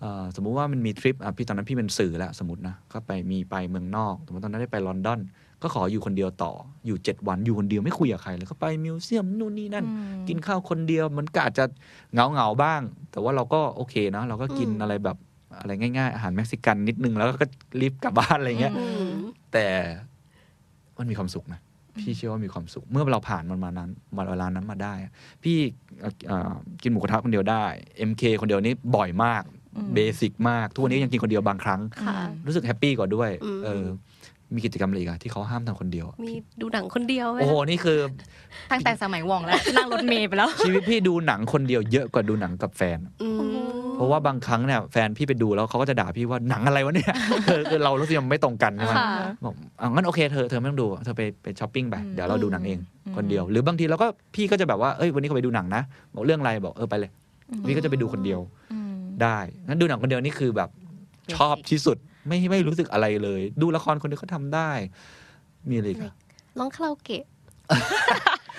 [0.00, 5.20] เอ่อสมมุติว่ามันมีทริปอะพี่ตอนนั้นพี่เป็นสื่อแล้วสมมตินะก็ไปมีไปเมืองนอกสมมติตอนนั้นได้ไปลอนดอน
[5.62, 6.52] ก็ขออยู่คนเดียวต่อ
[6.86, 9.92] อยู่เจ็ดวันอยู่คนเดียวไม่คุยกับใครเลยก็ไป museum นู่นนี่นั่นอื
[10.22, 11.64] มกินข้าวคนเดียวมันก็อาจจะ
[12.12, 15.16] เหงาเหงาๆบ้าง แต่ว่าเราก็โอเคนะเราก็กินอืมอะไรแบบ
[15.60, 17.46] อะไรง่ายๆ อาหารเม็กซิกันนิดนึงแล้วก็
[17.80, 19.12] รีบกลับบ้านอะไรเงี้ยอืม
[19.52, 19.66] แต่
[20.98, 21.60] มันมีความสุขนะ
[22.00, 25.56] พี่เชื่อว่ามีความสุข เมื่อเราผ่านมันมานั้นมาเวลานั้นมาได้อะพี่
[26.00, 27.64] เอ่อเอ่อกินหมูกระทะคนเดียวได้
[28.10, 29.42] MK คนเดียวนี่บ่อยมาก
[29.76, 33.84] อืม basic มาก ทุกวันนี้ยังกินคนเดียวบางครั้งค่ะรู้สึก happy กว่าด้วยอืมเออ
[34.54, 37.98] มีกิจกรรมอะไรอีกอะที่เขาห้ามทำคนเดียวอะมีดูหนังคนเดียวไหมโอ้โหนี่คือ
[38.70, 43.40] ตั้งแต่สมัยหว่องแล้ว นั่งรถเมย์ไปแล้ว ชีวิตพี่ดูหนังคนเดียวเยอะกว่าดูหนังกับแฟน อืม
[43.94, 47.12] เพราะว่าบางครั้งเนี่ยแฟนพี่ไปดูแล้วเขาก็จะด่าพี่ว่าหนังอะไรวะเนี่ย
[47.46, 49.10] คือคือเรารู้สึกยังไม่ตรงกันใช่ไหมค่ะ
[49.44, 55.82] บอกเอางั้นโอเคเธอเธอไม่ต้องดูเธอไปไปช้อปปิ้งไปอืม เดี๋ยวเราดูหนังเองอืมคนเดียว หรือบางทีเราก็พี่ก็จะแบบว่าเอ้ยวันนี้เขาไปดูหนังนะ
[56.14, 57.10] บอกเรื่องอะไรบอกเออไปเลย
[57.66, 58.40] พี่ก็จะไปดูคนเดียว
[58.72, 60.68] อืม ได้ งั้นดูหนังคนเดียวนี่คือแบบ
[61.34, 61.96] ชอบที่สุด
[62.30, 64.70] ไม่ไม่รู้สึกอะไรเลย ดูละครคนเดียวก็ทำได้
[65.68, 66.12] มีอะไรอีกอะ
[66.58, 67.24] ร้องคาราโอเกะ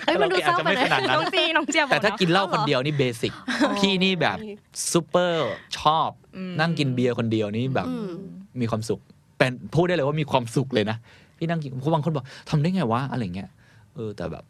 [0.06, 3.32] เอ้ยมันดูเศร้าไปอาจจะไม่เลยขนาดนั้นน้องจีน้องเจียบแต่ถ้าบอกกินเหล้าคนเดียวนี่ basic
[3.78, 4.36] พี่นี่แบบ
[4.92, 8.10] ซูเปอร์ชอบอืมนั่งกินเบียร์คนเดียวนี่แบบอืม
[8.60, 9.00] มีความสุข
[9.38, 10.96] เป็นพูดได้เลยว่ามีความสุขเลยนะ
[11.38, 13.50] พี่นั่งกินเพราะบางคนบอกทำได้ไงวะอะไรเงี้ย
[13.94, 14.44] เออแต่แบบ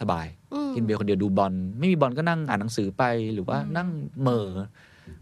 [0.00, 3.02] สบายอืมกินเบียร์คนเดียวดูบอลไม่มีบอลก็นั่งอ่านหนังสือไป
[3.34, 3.88] หรือว่านั่ง
[4.20, 4.48] เหม่อ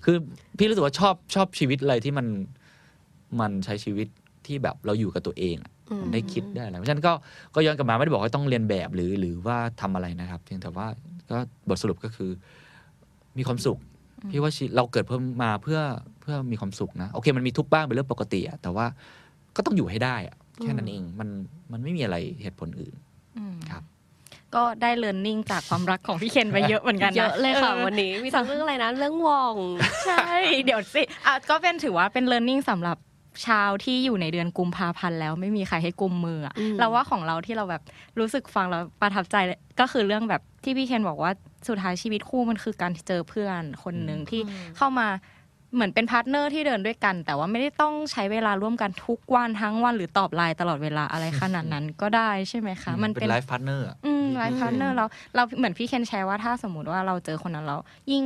[0.04, 0.16] คือ
[0.58, 2.26] พี่รู้สึกว่าชอบชอบชีวิตอะไรที่มัน
[3.40, 4.08] มันใช้ชีวิต
[4.46, 7.12] ที่แบบเราอยู่กับตัวเองอะอืมมันได้คิดได้อะไรเพราะฉะนั้นก็
[7.54, 10.86] ก็ย้อนกลับมาไม่ได้บอกว่าต้องเรียนแบบหรือหรือว่าทำอะไรนะครับเพียงแต่ว่า
[11.30, 11.38] ก็
[11.68, 12.30] บทสรุปก็คือ
[13.38, 13.78] มีความสุข
[14.30, 15.80] พี่ว่าชีเราเกิดเพิ่มมาเพื่อ
[16.20, 18.86] เพื่อมีความสุขนะโอเค มันมีทุกข์บ้างเป็นเรื่องปกติอะแต่ว่า
[19.56, 21.28] ก็ต้องอยู่ให้ได้อะแค่นั้นเองมัน
[21.72, 22.94] มันไม่มีอะไรเหตุผลอื่น
[23.38, 23.82] อืมครับ
[24.54, 29.56] ก็ได้เรียนรู้จากความรักของพี่เคนไปเยอะเหมือนกันนเยอะเลยค่ะออวันนี้มีทั้งเรื่องอะไรนะเรื่องวอง
[30.06, 30.26] ใช่
[30.64, 32.96] เดี๋ยวสิอะก็เป็นถือว่าเป็น learning สำหรับ
[33.46, 37.82] ชาวที่อยู่ในเดือนกุมภาพันธ์แล้วไม่มีใครให้กุมมืออะอืมเราว่าของเราที่เราแบบ
[38.18, 39.36] รู้สึกฟังแล้วประทับใจ
[39.80, 41.32] ก็คือเรื่องแบบที่พี่เคนบอกว่า
[41.68, 44.40] สุดท้ายชีวิตคู่มันคือการเจอเพื่อนคนหนึ่งที่
[44.76, 45.08] เข้ามา
[45.74, 57.80] เหมือนเป็น partner ที่เดินด้วยกัน แต่ว่าไม่ได้ต้องใช้เวลาร่วมกันทุกวันทั้งวันหรือตอบไลน์ตลอดเวลาอะไรขนาดนั้นก็ได้ใช่ไหมคะ มันเป็นเป็น life partner อืม life partner เราเราเหมือนพี่เคนแชร์ว่าถ้าสมมติว่าเราเจอคนนั้นแล้ว
[58.12, 58.24] ยิ่ง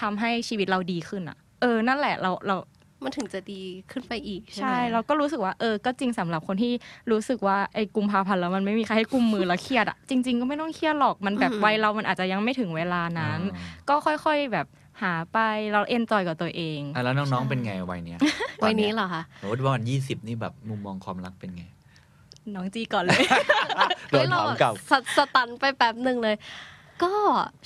[0.00, 2.56] ทำให้ชีวิตเราดีขึ้นอะ เออนั่นแหละเราเรา
[3.04, 3.60] มันถึงจะดี
[3.92, 6.72] ขึ้นไปอีกใช่ไหมใช่ เราก็รู้สึกว่าเออก็จริงสำหรับคนที่
[7.10, 13.40] รู้สึกว่าไอ้กุมภาพันธ์แล้วมันไม่มีใครให้กุมมือแล้วเครียดอะจริง ๆ ก็ไม่ต้องเครียดหรอกมันแบบวัยเรามันอาจจะยังไม่ถึงเวลานั้น
[13.88, 14.66] ก็ค่อยๆแบบ
[15.02, 15.38] หาไป
[15.72, 18.18] เรา enjoy กับตัวเองอะแล้วน้องๆเป็นไงวัยเนี้ย
[18.62, 21.64] วัยนี้เหรอคะสมมติว่าวันยี่สิบนี่แบบมุมมองความรักเป็นไง
[22.54, 23.24] น้องจีก่อนเลย
[24.10, 26.36] โดนถามกลับสสตันไปแป๊บหนึ่งเลย
[27.02, 27.12] ก็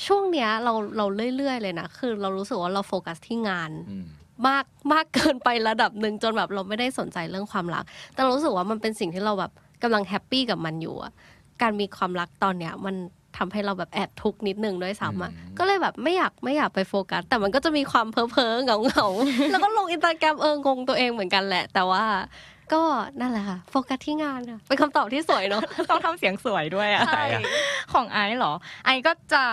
[0.06, 3.96] ช่วงเนี้ยเราเราเรื่อยๆเลยนะ คือเรารู้สึกว่าเราโฟกัสที่งานอื
[4.46, 9.52] มมากมากเกินไประดับหนึ่งจนแบบเราไม่ได้สนใจเรื่องความรัก แต่เรารู้สึกว่ามันเป็นสิ่งที่เราแบบ
[9.82, 11.12] กำลัง happy กับมันอยู่อะ
[11.62, 12.96] การมีความรักตอนเนี้ยมัน
[13.36, 22.04] ทำให้เราแบบแอบทุกข์นิดนึงด้วยซ้ำอะอืมก็เลยแบบไม่อยากไม่อยากไปโฟกัส แต่มันก็จะมีความเพ้อเพ้อๆเหงาเหงาๆแล้วก็ลงอินสตาแกรมเอองงตัวเองเหมือนกันแหละ แต่ว่า
[22.74, 22.82] ก็
[23.20, 27.24] นั่นแหละค่ะโฟกัสที่งานค่ะเป็นคำตอบที่สวยเนาะต้องทำเสียงสวยด้วยอะใช่
[27.92, 28.52] ของไอซ์เหรอ
[28.84, 29.44] ไอซ์ก็จะ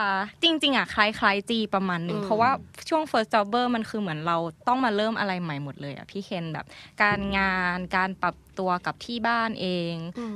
[0.43, 2.51] จริง ๆอะคล้ายๆจีประมาณหนึ่งอืมเพราะว่า
[2.89, 6.65] ช่วง first jobber มันคือเหมือนเราต้องมาเริ่มอะไรใหม่หมดเลยอะพี่เคนแบบ
[7.03, 9.93] การงานการปรับตัวกับที่บ้านเอง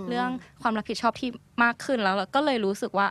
[0.10, 0.30] เรื่อง
[0.62, 1.30] ความรับผิดชอบที่
[1.64, 3.08] มากขึ้นแล้วเราก็เลยรู้สึกว่า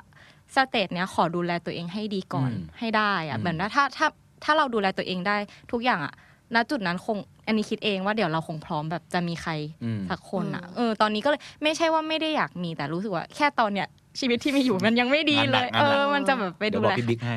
[0.54, 4.06] สเตจเนี้ยขอดูแลตัวเองให้ดีก่อนอืมให้ได้อะอืมเหมือนว่าถ้าถ้า
[4.44, 5.36] ถ้าเราดูแลตัวเองได้
[5.72, 6.14] ทุกอย่างอะ
[6.54, 9.52] ณจุดนั้นคง อันนี้คิดเองว่าเดี๋ยวเราคงพร้อมแบบจะมีใคร
[9.84, 13.88] อืมสักคนอะอืมเออตอนนี้ก็เลยไม่ใช่ว่าไม่ได้อยากมีแต่รู้สึกว่าแค่ตอนเนี้ย
[14.20, 17.36] ชีวิตที่มีอยู่มันยังไม่ดีเลยงานหนักงานหนักเออ มันจะแบบไปเดี๋ยดูวบอแลกพี่บิ๊กให้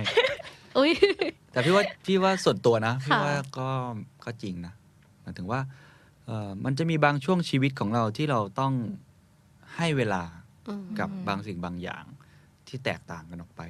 [0.77, 0.91] อุ้ย
[1.51, 3.69] แต่พี่ว่าพี่ว่าส่วนตัวนะพี่ค่ะว่าก็
[4.25, 4.73] ก็จริงนะ
[5.21, 5.59] หมายถึงว่า
[6.25, 8.73] เออมันจะมีบางช่วงชีวิตของเราที่เราต้อง
[9.75, 10.23] ให้เวลา
[10.67, 12.03] อืมกับบางสิ่งบางอย่าง
[12.67, 13.61] ที่แตกต่างกันออกไป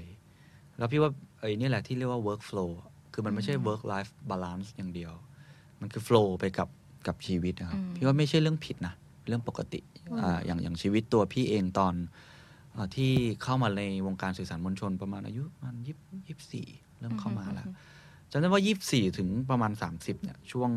[0.78, 2.72] แล้วพี่ว่าไอ้นี่แหละที่เรียกว่า work flow
[3.14, 5.14] คือมันไม่ใช่ work life balance อย่างเดียว
[5.82, 6.70] มันคือ flow ไปกับ
[7.08, 8.94] กับชีวิตนะครับอืมพี่ว่าไม่ใช่เรื่องผิดนะ
[9.28, 9.80] เรื่องปกติ
[10.22, 11.94] อ่าอย่างอย่างชีวิตตัวพี่เองตอน
[12.76, 13.12] อาที่
[13.44, 15.96] เข้ามาในวงการสื่อสารมวลชนประมาณอายุประมาณยี่
[16.30, 16.68] สิบสี่
[17.00, 17.68] เริ่มเข้ามาแล้ว
[18.32, 20.70] จำได้ว่ายี่สี่ถึงประมาณสามสิบเนี่ย ช่วง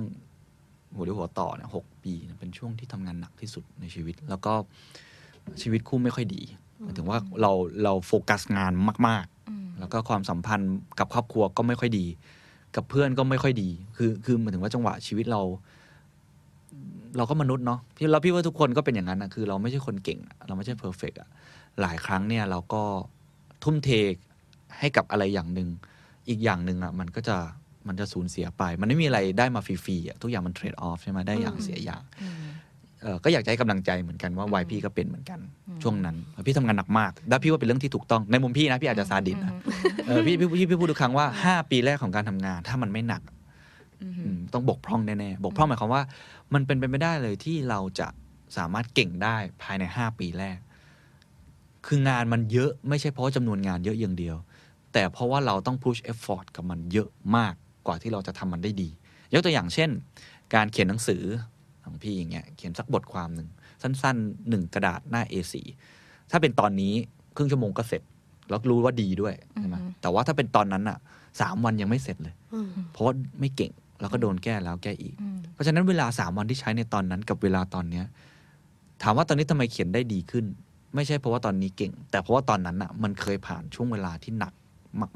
[0.94, 4.52] หัวเรียวหัวต่อเนี่ยหกปีเนี่ยเป็นช่วงที่ทำงานหนักที่สุดในชีวิต แล้วก็
[5.62, 6.42] ชีวิตคู่ไม่ค่อยดี
[6.82, 7.52] หมายถึงว่าเรา
[7.84, 8.72] เราโฟกัสงาน
[9.08, 12.06] มากอืมๆแล้วก็ความสัมพันธ์กับครอบครัวก็ไม่ค่อยดี
[12.76, 15.40] กับเพื่อนก็ไม่ค่อยดี คือคือหมายถึงว่าจังหวะชีวิตเรา
[17.16, 21.28] เราก็มนุษย์เนาะพี่เราพี่ว่าทุกคนก็เป็นอย่างนั้นนะคือ เราไม่ใช่คนเก่ง เราไม่ใช่เพอร์เฟกอะ
[21.80, 22.82] หลายครั้งเนี่ยเราก็
[23.64, 23.90] ทุ่มเท
[24.78, 25.68] ให้กับอะไรอย่างหนึ่ง
[26.28, 27.36] อีกอย่างหนึ่งอะมันก็จะ
[27.88, 32.02] มันจะสูญเสียไป มันไม่มีอะไรได้มาฟรีๆอะทุกอย่างมันเทรดออฟใช่ไหมได้อย่างเสียอย่าง
[33.24, 39.52] ก็อยากจะให้กำลังใจเหมือนกันว่าอืมวัยพี่ก็เป็นเหมือนกันอืมช่วงนั้น พี่ทำงานหนักมาก แล้วพี่ว่าเป็นเรื่องที่ถูกต้องในมุมพี่นะพี่อาจจะซาดิสนะ
[40.06, 43.22] เออพี่พี่พี่พี่พูดทุกครั้งว่าห้าปีแรกของการทำงาน ถ้ามันไม่หนัก
[44.02, 46.02] อืมอืมต้องบกพร่องแน่ๆบกพร่องหมายความว่า
[46.54, 48.08] มันเป็นไปไม่ได้เลยที่เราจะ
[48.56, 50.58] สามารถเก่งได้ภายในห้าปีแรก
[51.86, 54.36] คืองานมันเยอะไม่ใช่เพราะจำนวนงานเยอะอย่างเดียว
[54.92, 57.54] แต่เพราะว่าเราต้อง push effort กับมันเยอะมาก
[57.86, 58.88] กว่าที่เราจะทำมันได้ดี
[59.32, 59.90] ยกตัวอย่างเช่น
[60.54, 61.22] การเขียนหนังสือ
[61.88, 63.48] ของพี่อย่างเงี้ยเขียนสักบทความหนึ่ง
[63.82, 65.54] สั้นๆหนึ่งกระดาษหน้า A4
[66.30, 66.92] ถ้าเป็นตอนนี้
[67.36, 68.02] ครึ่งชั่วโมงก็เสร็จ
[68.48, 70.98] แล้วรู้ว่าดีด้วยใช่ไหมอืมแต่ว่าถ้าเป็นตอนนั้นอะ
[71.40, 78.04] สามวันยังไม่เสร็จเลยอืมเพราะว่าไม่เก่งแล้วก็โดนแก้แล้วแก้อีกอืมเพราะฉะนั้นเวลาสามวันที่ใช้ในตอนนั้นกับเวลาตอนเนี้ย
[79.02, 80.44] ถามว่าตอนนี้ทำไมเขียนได้ดีขึ้น
[80.94, 84.52] ไม่ใช่เพราะว่าตอนนี้เก่ง แต่เพราะว่าตอนนั้นอะมันเคยผ่านช่วงเวลาที่หนัก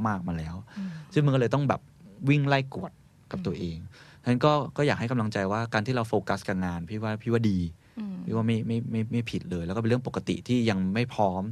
[0.06, 1.80] มาก ๆมาแล้วอืมซึ่งมันก็เลยต้องแบบ
[2.28, 2.92] วิ่งไล่กวด
[3.30, 3.76] กับตัวเอง
[4.22, 7.58] ฉะนั้นก็ก็อยากให้กำลังใจว่าการที่เราโฟกัสกับงาน พี่ว่าพี่ว่าดี
[7.98, 11.42] อืมพี่ว่าไม่ไม่ไม่ไม่ผิดเลย แล้วก็เป็นเรื่องปกติที่ยังไม่พร้อม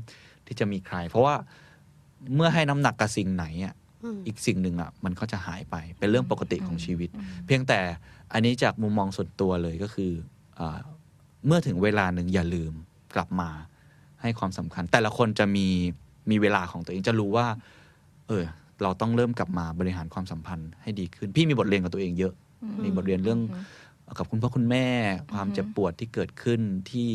[0.47, 1.35] ที่จะมีใคร เพราะว่า
[2.35, 7.11] เมื่อให้น้ำหนักกับสิ่งไหนอะอืมอีกสิ่งหนึ่งอะมันก็จะหายไปเป็นเรื่องปกติของชีวิต
[7.47, 7.81] เพียงแต่
[8.33, 10.13] อันนี้จากมุมมองส่วนตัวเลยก็คือ
[10.61, 10.79] อา
[11.47, 12.73] เมื่อถึงเวลาหนึ่งอย่าลืม
[13.15, 13.51] กลับมา
[14.23, 15.67] ให้ความสำคัญ แต่ละคนจะมี
[16.31, 17.47] มีเวลาของตัวเองจะรู้ว่า
[18.29, 18.45] เออ
[18.83, 22.33] เราต้องเริ่มกลับมาบริหารความสัมพันธ์ให้ดีขึ้น พี่มีบทเรียนกับตัวเองเยอะ
[22.85, 23.41] มีบทเรียนเรื่อง
[24.19, 24.87] กับคุณพ่อคุณแม่
[25.33, 27.09] ความเจ็บปวดที่เกิดขึ้นที่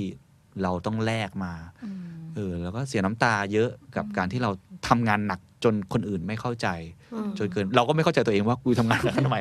[0.63, 1.53] เราต้องแลกมา
[1.83, 1.99] อืม
[2.35, 4.49] เออแล้วก็เสียน้ำตาเยอะกับการที่เรา
[4.87, 6.67] ทำงานหนักจนคนอื่นไม่เข้าใจ
[7.13, 9.39] อืมจนเกิน เราก็ไม่เข้าใจตัวเองว่ากูทำงานหนักทำไม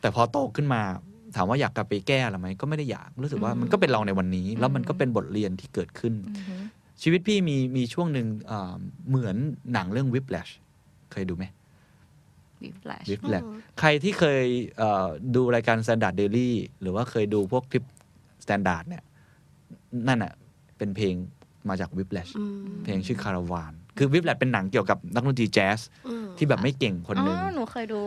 [0.00, 0.82] แต่พอโตขึ้นมา
[1.36, 6.62] ถามว่าอยากกลับไปแก้หรือไหมก็ไม่ได้อยากรู้สึกว่ามันก็เป็นเราในวันนี้ แล้วมันก็เป็นบทเรียนที่เกิดขึ้นอืม
[7.02, 8.72] ชีวิตพี่มีมีช่วงหนึ่งอ่า
[9.08, 9.36] เหมือน
[9.72, 10.52] หนังเรื่อง Whiplash
[11.12, 11.44] เคยดูไหม
[12.62, 13.44] วิฟแลช Whiplash
[13.80, 14.44] ใครที่เคย
[14.78, 17.84] เอ่อดูรายการ Standard Daily หรือว่าเคยดูพวกคลิป
[18.44, 19.02] Standard เนี่ย
[20.08, 20.32] นั่นอะ
[20.78, 21.14] เป็นเพลง
[21.68, 28.00] มาจาก Whiplash อืมเพลงชื่อคาราวานคือ Whiplash เป็นหนังเกี่ยวกับนักดนตรีแจ๊สอืมที่แบบไม่เก่งคนหนึ่งอ๋อหนูเคยดู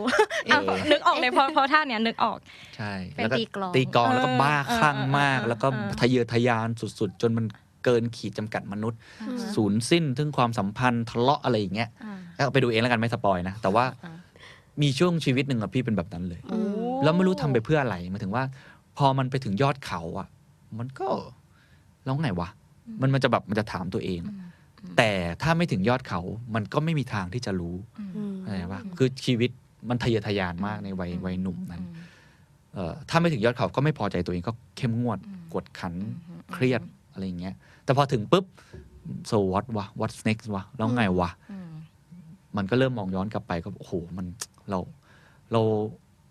[0.46, 2.38] เอออะนึกออกเลยเพราะเพราะท่าเนี้ยนึกออก
[2.76, 6.68] ใช่เป็นแล้วก็ตีกลองตีกลองแล้วก็เออบ้าคลั่งเออมากเออแล้วก็เออทะเยอทะยาน
[7.00, 7.46] สุดๆ จนมัน
[7.84, 14.12] เกินขีดจำกัดมนุษย์อ่าฮะศูนย์สิ้นถึงความสัมพันธ์ทะเลาะอะไรอย่างเงี้ยอ่าแล้วไปดูเองแล้วกันไม่สปอยนะ แต่ว่าอ่า
[14.82, 18.44] มีช่วงชีวิตหนึ่งอะพี่เป็นแบบนั้นเลยอืมแล้วไม่รู้ทำไปเพื่ออะไรหมายถึงว่า
[18.96, 20.28] พอมันไปถึงยอดเขาอะ
[20.78, 21.08] มันก็
[22.04, 22.48] แล้วไงวะ
[23.00, 24.20] มันมันจะแบบมันจะถามตัวเอง
[24.96, 25.10] แต่
[25.42, 26.20] ถ้าไม่ถึงยอดเขา
[26.54, 29.50] มันก็ไม่มีทางที่จะรู้อืมอะไรปะคือชีวิต
[29.88, 31.82] มันทะเยอทะยานมากในวัยวัยหนุ่มนั้น
[32.74, 35.18] เอ่อถ้าไม่ถึงยอดเขาก็ไม่พอใจตัวเองก็เข้มงวด
[35.54, 35.94] กดขัน
[36.52, 36.82] เครียด
[37.12, 38.44] อะไรอย่างเงี้ย แต่พอถึงปุ๊บ
[39.30, 41.70] so what วะ what's next วะ แล้วไงวะอืม
[42.56, 44.26] มันก็เริ่มมองย้อนกลับไปก็โอ้โห มัน
[44.70, 44.78] เรา
[45.52, 45.62] เรา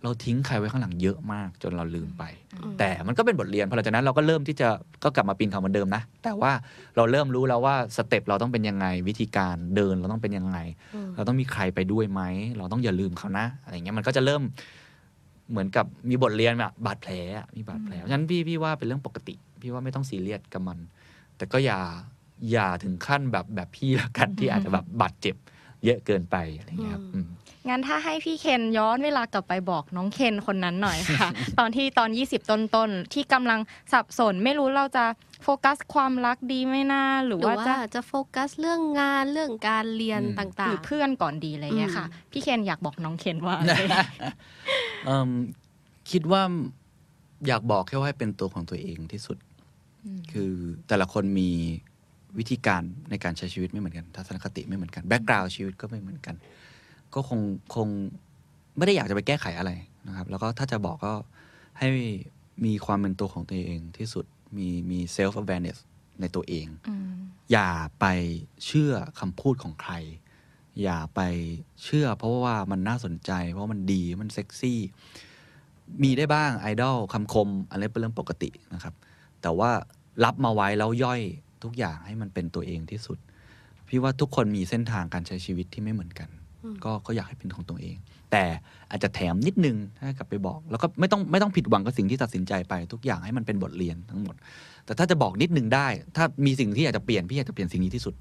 [0.03, 4.67] เราทิ้งใครไว้ข้างหลังเยอะมากจนเราลืมไปอืมแต่มันก็เป็นบทเรียนพอหลังจากนั้นเราก็เริ่มที่จะ
[5.03, 6.51] ก็กลับมาปีนเขาเหมือนเดิมนะ แต่ว่า
[6.95, 10.57] เราเริ่มรู้แล้วว่าสเต็ปเราต้องเป็นยังไงวิธีการเดินเราต้องเป็นยังไง
[10.95, 12.21] อืมเราต้องมีใครไปด้วยไหม
[12.57, 14.41] เราต้องอย่าลืมเขานะอะไรเงี้ยมันก็จะเริ่ม
[15.51, 20.77] เหมือนกับมีบทเรียนอะบาดแผลอะมีบาดแผลเพราะฉะนั้นพี่พี่ว่าเป็นเรื่องปกติ พี่ว่าไม่ต้องซีเรียสกับมัน
[21.37, 21.79] แต่ก็อย่า
[22.51, 25.35] อย่าถึงขั้นแบบแบบพี่ละกันที่อาจจะแบบบาดเจ็บ
[25.85, 27.27] เยอะเกินไปอะไรเงี้ยครับอืม
[27.69, 33.59] งั้นถ้าให้พี่เคนย้อนเวลากลับไปบอกน้องเคนคนนั้นหน่อยค่ะ ตอนที่ตอน 20 ต้นๆที่กำลัง
[33.93, 35.05] สับสนไม่รู้เราจะ
[35.43, 43.75] โฟกัสความรักดีไม่น่าหรือหรือว่าว่าจะจะโฟกัสเรื่องงานเรื่องการเรียนอืมต่าหงรือเพื่อนก่อนดีอะไรเงี้ยค่ะอืมพี่เคนอยากบอกน้องเคนว่าอะไร
[45.05, 45.29] เอิ่ม
[46.11, 46.41] คิดว่า
[47.47, 49.37] อยากบอกแค่ว่าให้เป็นตัวของตัวเองที่สุด
[50.31, 50.51] คือ
[50.87, 51.49] แต่ละคนมี
[52.37, 56.35] วิธีการในการใช้ชีวิตไม่เหมือนกัน ทัศนคติไม่เหมือนกัน background ชีวิตก็ไม่เหมือนกัน
[57.15, 57.39] ก็คง
[57.75, 57.87] คง
[58.77, 59.71] ไม่ได้อยากจะไปแก้ไขอะไร
[60.07, 61.13] นะครับ แล้วก็ถ้าจะบอกก็
[61.79, 61.87] ให้
[62.65, 64.25] มีความเป็นตัวของตัวเองที่สุด
[64.57, 65.77] มีมี self awareness
[66.19, 67.13] ในตัวเองอืม
[67.51, 68.05] อย่าไป
[68.65, 69.93] เชื่อคำพูดของใคร
[70.83, 71.21] อย่าไป
[71.83, 74.79] เชื่อ เพราะว่ามันน่าสนใจ เพราะมันดีมันเซ็กซี่
[76.03, 78.93] มีได้บ้างไอดอลคำคมอะไรเป็นเรื่องปกตินะครับ
[79.41, 79.71] แต่ว่า
[80.23, 81.21] รับมาไว้แล้วย่อย
[81.63, 83.17] ทุกอย่างให้มันเป็นตัวเองที่สุด
[83.87, 86.29] พี่ว่าทุกคนมีเส้นทางการใช้ชีวิตที่ไม่เหมือนกัน
[86.85, 87.97] ก็ก็อยากให้เป็นของตัวเอง
[88.31, 88.43] แต่
[88.89, 94.35] อาจจะแถมนิดนึงถ้ากลับไปบอก แล้วก็ไม่ต้องไม่ต้องผิดหวังกับสิ่งที่ตัดสินใจไปทุกอย่างให้มันเป็นบทเรียนทั้งหมด
[94.85, 98.15] แต่ถ้าจะบอกนิดนึงได้ ถ้ามีสิ่งที่อยากจะเปลี่ยนพี่อยากจะเปลี่ยนสิ่งนี้ที่สุด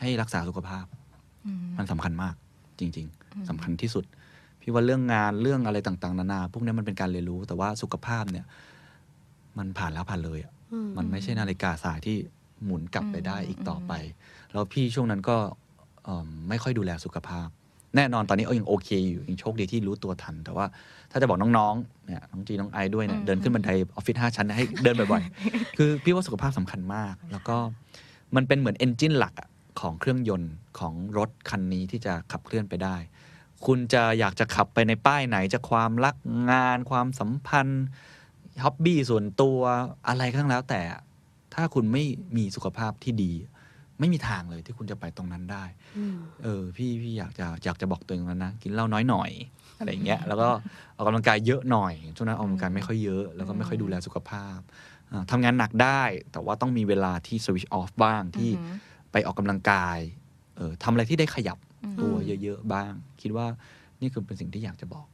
[0.00, 0.84] ให้รักษาสุขภาพ
[1.78, 2.34] มันสำคัญมาก
[2.80, 4.04] จริง ๆสำคัญที่สุด
[4.60, 8.44] พี่ว่าเรื่องงานเรื่องอะไรต่างๆ นานาพวกนี้มันเป็นการเรียนรู้ แต่ว่าสุขภาพเนี่ย
[9.58, 12.16] มันผ่านแล้วผ่านเลยอะๆอืมมันไม่ใช่นาฬิกาสายที่
[12.64, 13.92] หมุนกลับไปได้อีกต่อไป
[14.52, 15.36] แล้วพี่ช่วงนั้นก็
[16.04, 17.48] เอิ่มไม่ค่อยดูแลสุขภาพ
[17.96, 20.66] แน่นอนตอนนี้เออยังโอเคอยู่ยังโชคดีที่รู้ตัวทัน แต่ว่า
[21.10, 27.56] ถ้าจะบอกน้องๆเนี่ยน้องจีน้องไอด้วยเนี่ยเดินขึ้นบันไดออฟฟิศห้าชั้นเนี่ยให้เดินบ่อยๆ คือพี่ว่าสุขภาพสำคัญมาก แล้วก็
[28.36, 29.48] มันเป็นเหมือนเอนจินหลักอะ
[29.80, 32.96] ของเครื่องยนต์ของรถคันนี้ที่จะขับเคลื่อนไปได้
[33.66, 36.16] คุณจะอยากจะขับไปในป้ายไหนจะความรัก
[36.50, 37.84] งานความสัมพันธ์
[38.64, 39.58] ฮ็อบบี้ส่วนตัว
[40.08, 40.80] อะไรก็ทั้งแล้วแต่
[41.54, 42.04] ถ้าคุณไม่
[42.36, 43.32] มีสุขภาพที่ดี
[44.00, 45.64] ไม่มีทางเลยที่คุณจะไปตรงนั้นได้
[45.98, 49.30] อืมเออ พี่พี่อยากจะอยากจะบอกตัวเองแล้วนะ กินเหล้าน้อยหน่อย
[49.78, 50.48] อะไรอย่างเงี้ย แล้วก็
[50.96, 54.58] ออกกำลังกายเยอะหน่อย ช่วงนั้นออกกำลังกายไม่ค่อยเยอะ แล้วก็ไม่ค่อยดูแลสุขภาพ
[55.12, 58.50] อ่าทำงานหนักได้ แต่ว่าต้องมีเวลาที่สวิชออฟบ้างที่
[59.12, 59.98] ไปออกกำลังกาย
[60.56, 61.58] เออทำอะไรที่ได้ขยับ
[62.00, 63.46] ตัวเยอะ ๆ บ้าง คิดว่า
[64.00, 65.06] นี่คือเป็นสิ่งที่อยากจะบอก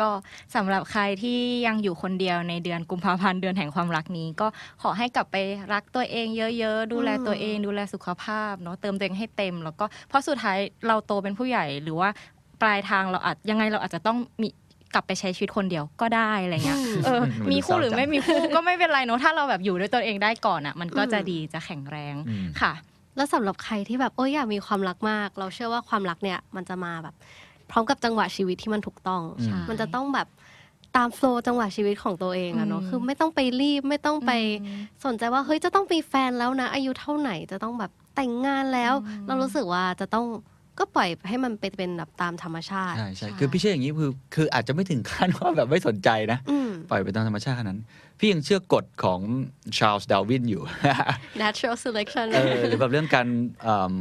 [0.00, 0.08] ก็
[0.54, 4.46] สำหรับใครที่ยังอยู่คนเดียวในเดือนกุมภาพันธ์เดือนแห่งความรักนี้ ก็
[4.82, 5.36] ขอให้กลับไป
[5.72, 6.26] รักตัวเอง
[6.58, 12.08] เยอะ ๆ ดูแลตัวเองดูแลสุขภาพเนาะเติมตัวเองให้เต็ม แล้วก็เพราะสุดท้ายเราโตเป็นผู้ใหญ่หรือว่า
[12.62, 14.48] ปลายทางเราอาจยังไงเราอาจจะต้องมี
[14.94, 22.72] กลับไปใช้ชีวิตคนเดียวก็ได้อะไรเงี้ย เออมันดูมีคู่หรือเศร้าจังไม่มีคู่ก็ไม่เป็นไรเนาะ ถ้าเราแบบอยู่ด้วยตัวเองได้ก่อนอะ มันก็จะดีจะแข็งแรงอืมค่ะ
[23.16, 27.14] แล้วสำหรับใครที่แบบโอ้ยอยากมีความรักมาก เราเชื่อว่าความรักเนี่ยมันจะมาแบบ
[27.70, 30.28] พร้อมกับจังหวะชีวิตที่มันถูกต้อง ใช่ มันจะต้องแบบ
[30.96, 38.94] ตามโฟล์จังหวะชีวิตของตัวเองอะเนาะอืม คือไม่ต้องไปรีบไม่ต้องไป อืม สนใจว่าเฮ้ยจะต้องมีแฟนแล้วนะ อายุเท่าไหนจะต้องแบบแต่งงานแล้ว
[39.26, 40.26] เรารู้สึกว่าจะต้อง
[40.78, 47.80] ก็ปล่อยให้มันเป็นเป็นแบบตามธรรมชาติใช่ ใช่ คือพี่เชื่ออย่างนี้คือคืออาจจะไม่ถึงขั้นว่าแบบไม่สนใจนะ อืม ปล่อยไปตามธรรมชาติขนาดนั้น
[48.18, 49.20] พี่ยังเชื่อกฎของ
[49.78, 50.62] ชาร์ลส์ดาวินอยู่
[51.42, 53.26] natural selection เออหรือแบบเรื่องการ
[53.62, 53.94] เอิ่ม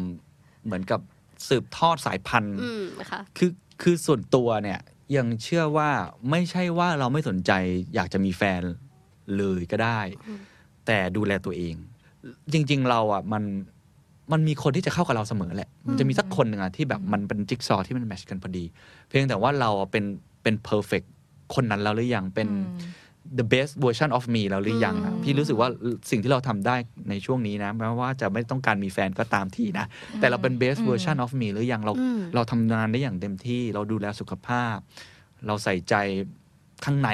[0.66, 1.02] เหมือนกับ
[1.48, 4.80] สืบทอดสายพันธุ์อืมค่ะคือคือส่วนตัวเนี่ย
[5.18, 5.90] ยังเชื่อว่า
[6.32, 7.52] ไม่ใช่ว่าเราไม่สนใจ
[7.96, 8.62] อยากจะมีแฟน
[9.38, 10.00] เลยก็ได้
[10.86, 11.76] แต่ดูแลตัวเอง
[12.54, 13.44] จริง ๆ เราอะมัน
[14.32, 18.66] มันมีคนที่จะเข้ากับเราเสมอแหละ มันจะมีสักคนหนึ่งอะที่แบบมันเป็นจิ๊กซอว์ที่มันแมทชกันพอดี
[19.08, 20.04] เพียงแต่ว่าเราอะเป็น
[20.44, 21.08] เป็น perfect
[21.56, 22.48] คนนั้นแล้วหรือยังเป็น
[23.40, 25.70] the best version of me แล้วหรือยังอะอืมพี่รู้สึกว่า
[26.12, 26.76] สิ่งที่เราทำได้
[27.10, 29.86] ในช่วงนี้นะแม้ว่าจะไม่ต้องการมีแฟนก็ตามทีนะ
[30.20, 34.76] แต่เราเป็น best version of me หรือยังเราอืม เราทำงานได้อย่างเต็มที่เราดูแลสุขภาพ
[35.48, 35.96] เราใส่ใจ
[36.86, 37.10] ข้างใน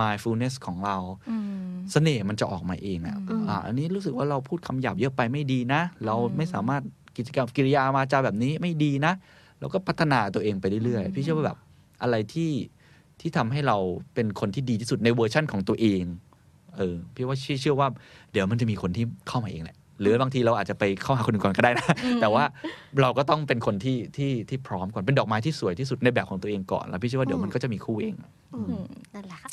[0.00, 0.96] mindfulness ของเรา
[1.30, 1.44] อืม
[1.92, 6.82] เสน่ห์มันจะออกมาเองอะอืม อ่าอันนี้รู้สึกว่าเราพูดคำหยาบเยอะไปไม่ดีนะ เราไม่สามารถ
[7.16, 9.12] กิจกรรมกิริยามาจาแบบนี้ไม่ดีนะ
[9.60, 11.58] เราก็พัฒนาตัวเองไปเรื่อยๆ พี่เชื่อว่าแบบ
[12.02, 12.50] อะไรที่
[13.20, 13.76] ที่ทำให้เรา
[14.14, 16.02] เป็นคนที่ดีที่สุดในเวอร์ชั่นของตัวเอง
[16.76, 17.88] เออ พี่ว่าเชื่อเชื่อว่า
[18.32, 21.86] เดี๋ยวมันจะมีคนที่เข้ามาเองแหละ หรือบางทีเราอาจจะไปเข้าหาคนอื่นก่อนก็ได้นะ
[22.20, 22.44] แต่ว่า
[23.02, 28.14] เราก็ต้องเป็นคนที่ที่ที่พร้อมก่อน เป็นดอกไม้ที่สวยที่สุดในแบบของตัวเองก่อน แล้วพี่เชื่อว่าเดี๋ยวมันก็จะมีคู่เอง
[28.54, 29.50] อืมนั่นแหละค่ะ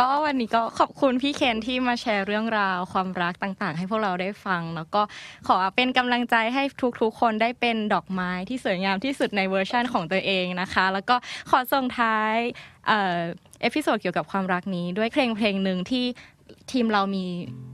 [0.00, 5.02] ก็วันนี้ก็ขอบคุณพี่เคนที่มาแชร์เรื่องราวความรักต่างๆ ให้พวกเราได้ฟัง แล้วก็
[5.46, 6.62] ขอเป็นกำลังใจให้
[7.00, 11.16] ทุกๆ คนได้เป็นดอกไม้ที่สวยงามที่สุดในเวอร์ชั่นของตัวเองนะคะ แล้วก็
[11.50, 12.34] ขอส่งท้าย
[12.86, 13.18] เอ่อ
[13.62, 16.04] episode เกี่ยวกับความรักนี้ด้วยเพลงเพลงหนึ่งที่
[16.72, 17.24] ทีมเรามี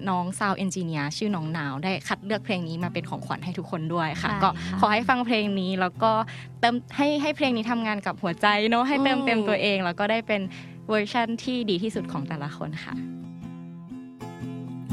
[0.09, 4.49] น้อง sound engineer ชื่อน้องนาว ได้คัดเลือกเพลงนี้มาเป็นของขวัญให้ทุกคนด้วยค่ะ ก็
[4.81, 6.13] ขอให้ฟังเพลงนี้แล้วก็
[6.61, 10.41] เติมให้ให้เพลงนี้ทำงานกับหัวใจเนอะให้เติมเต็มตัวเองแล้วก็ได้เป็น
[10.89, 12.95] เวอร์ชั่นที่ดีที่สุดของแต่ละคนค่ะ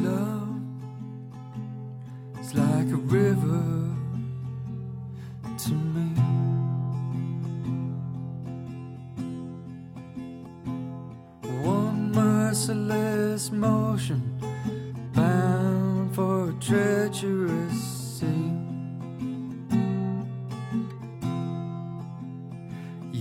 [0.05, 0.59] Love
[2.41, 3.65] is like a river
[5.63, 6.09] to me
[11.77, 14.21] One merciless motion
[15.15, 17.79] bound for a treacherous
[18.17, 18.52] sea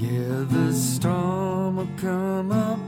[0.03, 2.81] Yeah, the storm will come up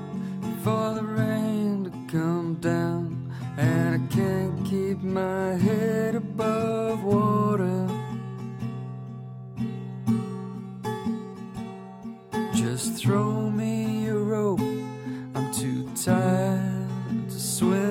[0.65, 7.89] for the rain to come down, and I can't keep my head above water.
[12.53, 14.59] Just throw me a rope.
[15.37, 17.84] I'm too tired to swim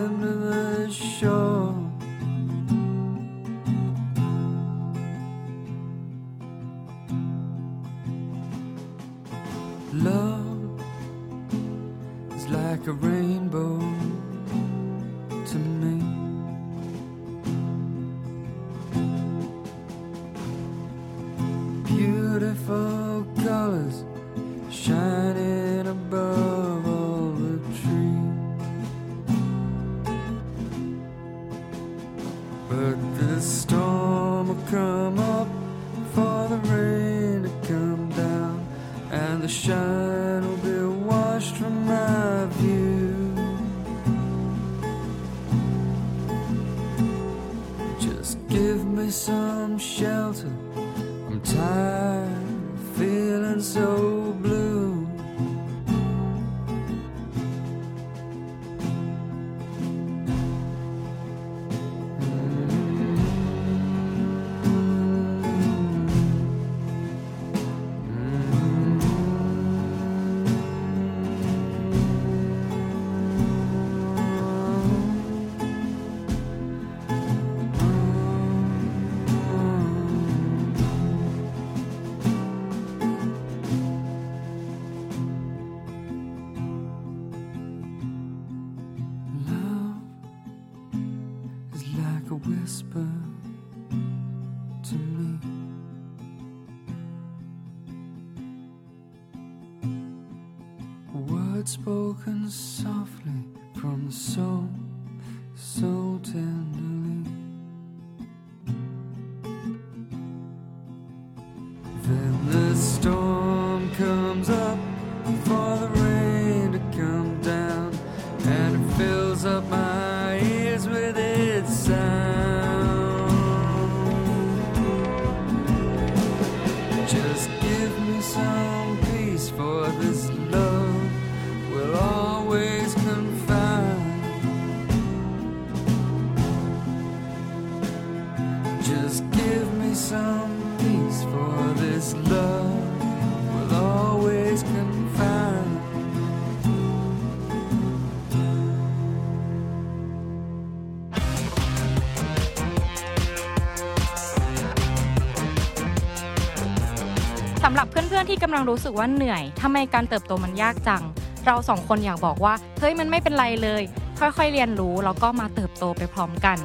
[158.23, 161.03] อนๆที่กำลังรู้สึกว่าเหนื่อยทำไมการเติบโตมันยากจัง
[161.45, 163.83] เราสองคนอยากบอกว่าเฮ้ยมันไม่เป็นไรเลย
[164.19, 166.57] ค่อยๆเรียนรู้แล้วก็มาเติบโตไปพร้อมกัน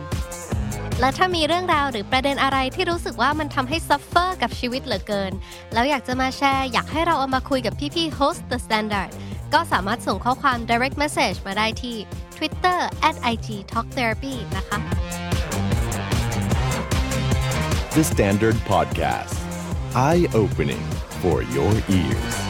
[1.01, 5.33] และถ้ามีเรื่องราวหรือประเด็นอะไรที่รู้สึกว่ามันทำให้ซัฟเฟอร์กับชีวิตเหลือเกิน
[5.73, 9.11] แล้วอยากจะมาแชร์อยากให้เราเอามาคุยกับพี่ๆ host the standard
[9.55, 11.97] ก็สามารถส่งข้อความ direct message มาได้ที่
[12.37, 12.79] Twitter
[13.09, 14.79] at IG Talk Therapy นะคะ
[17.97, 19.37] The Standard Podcast.
[19.95, 22.48] Eye opening for your ears.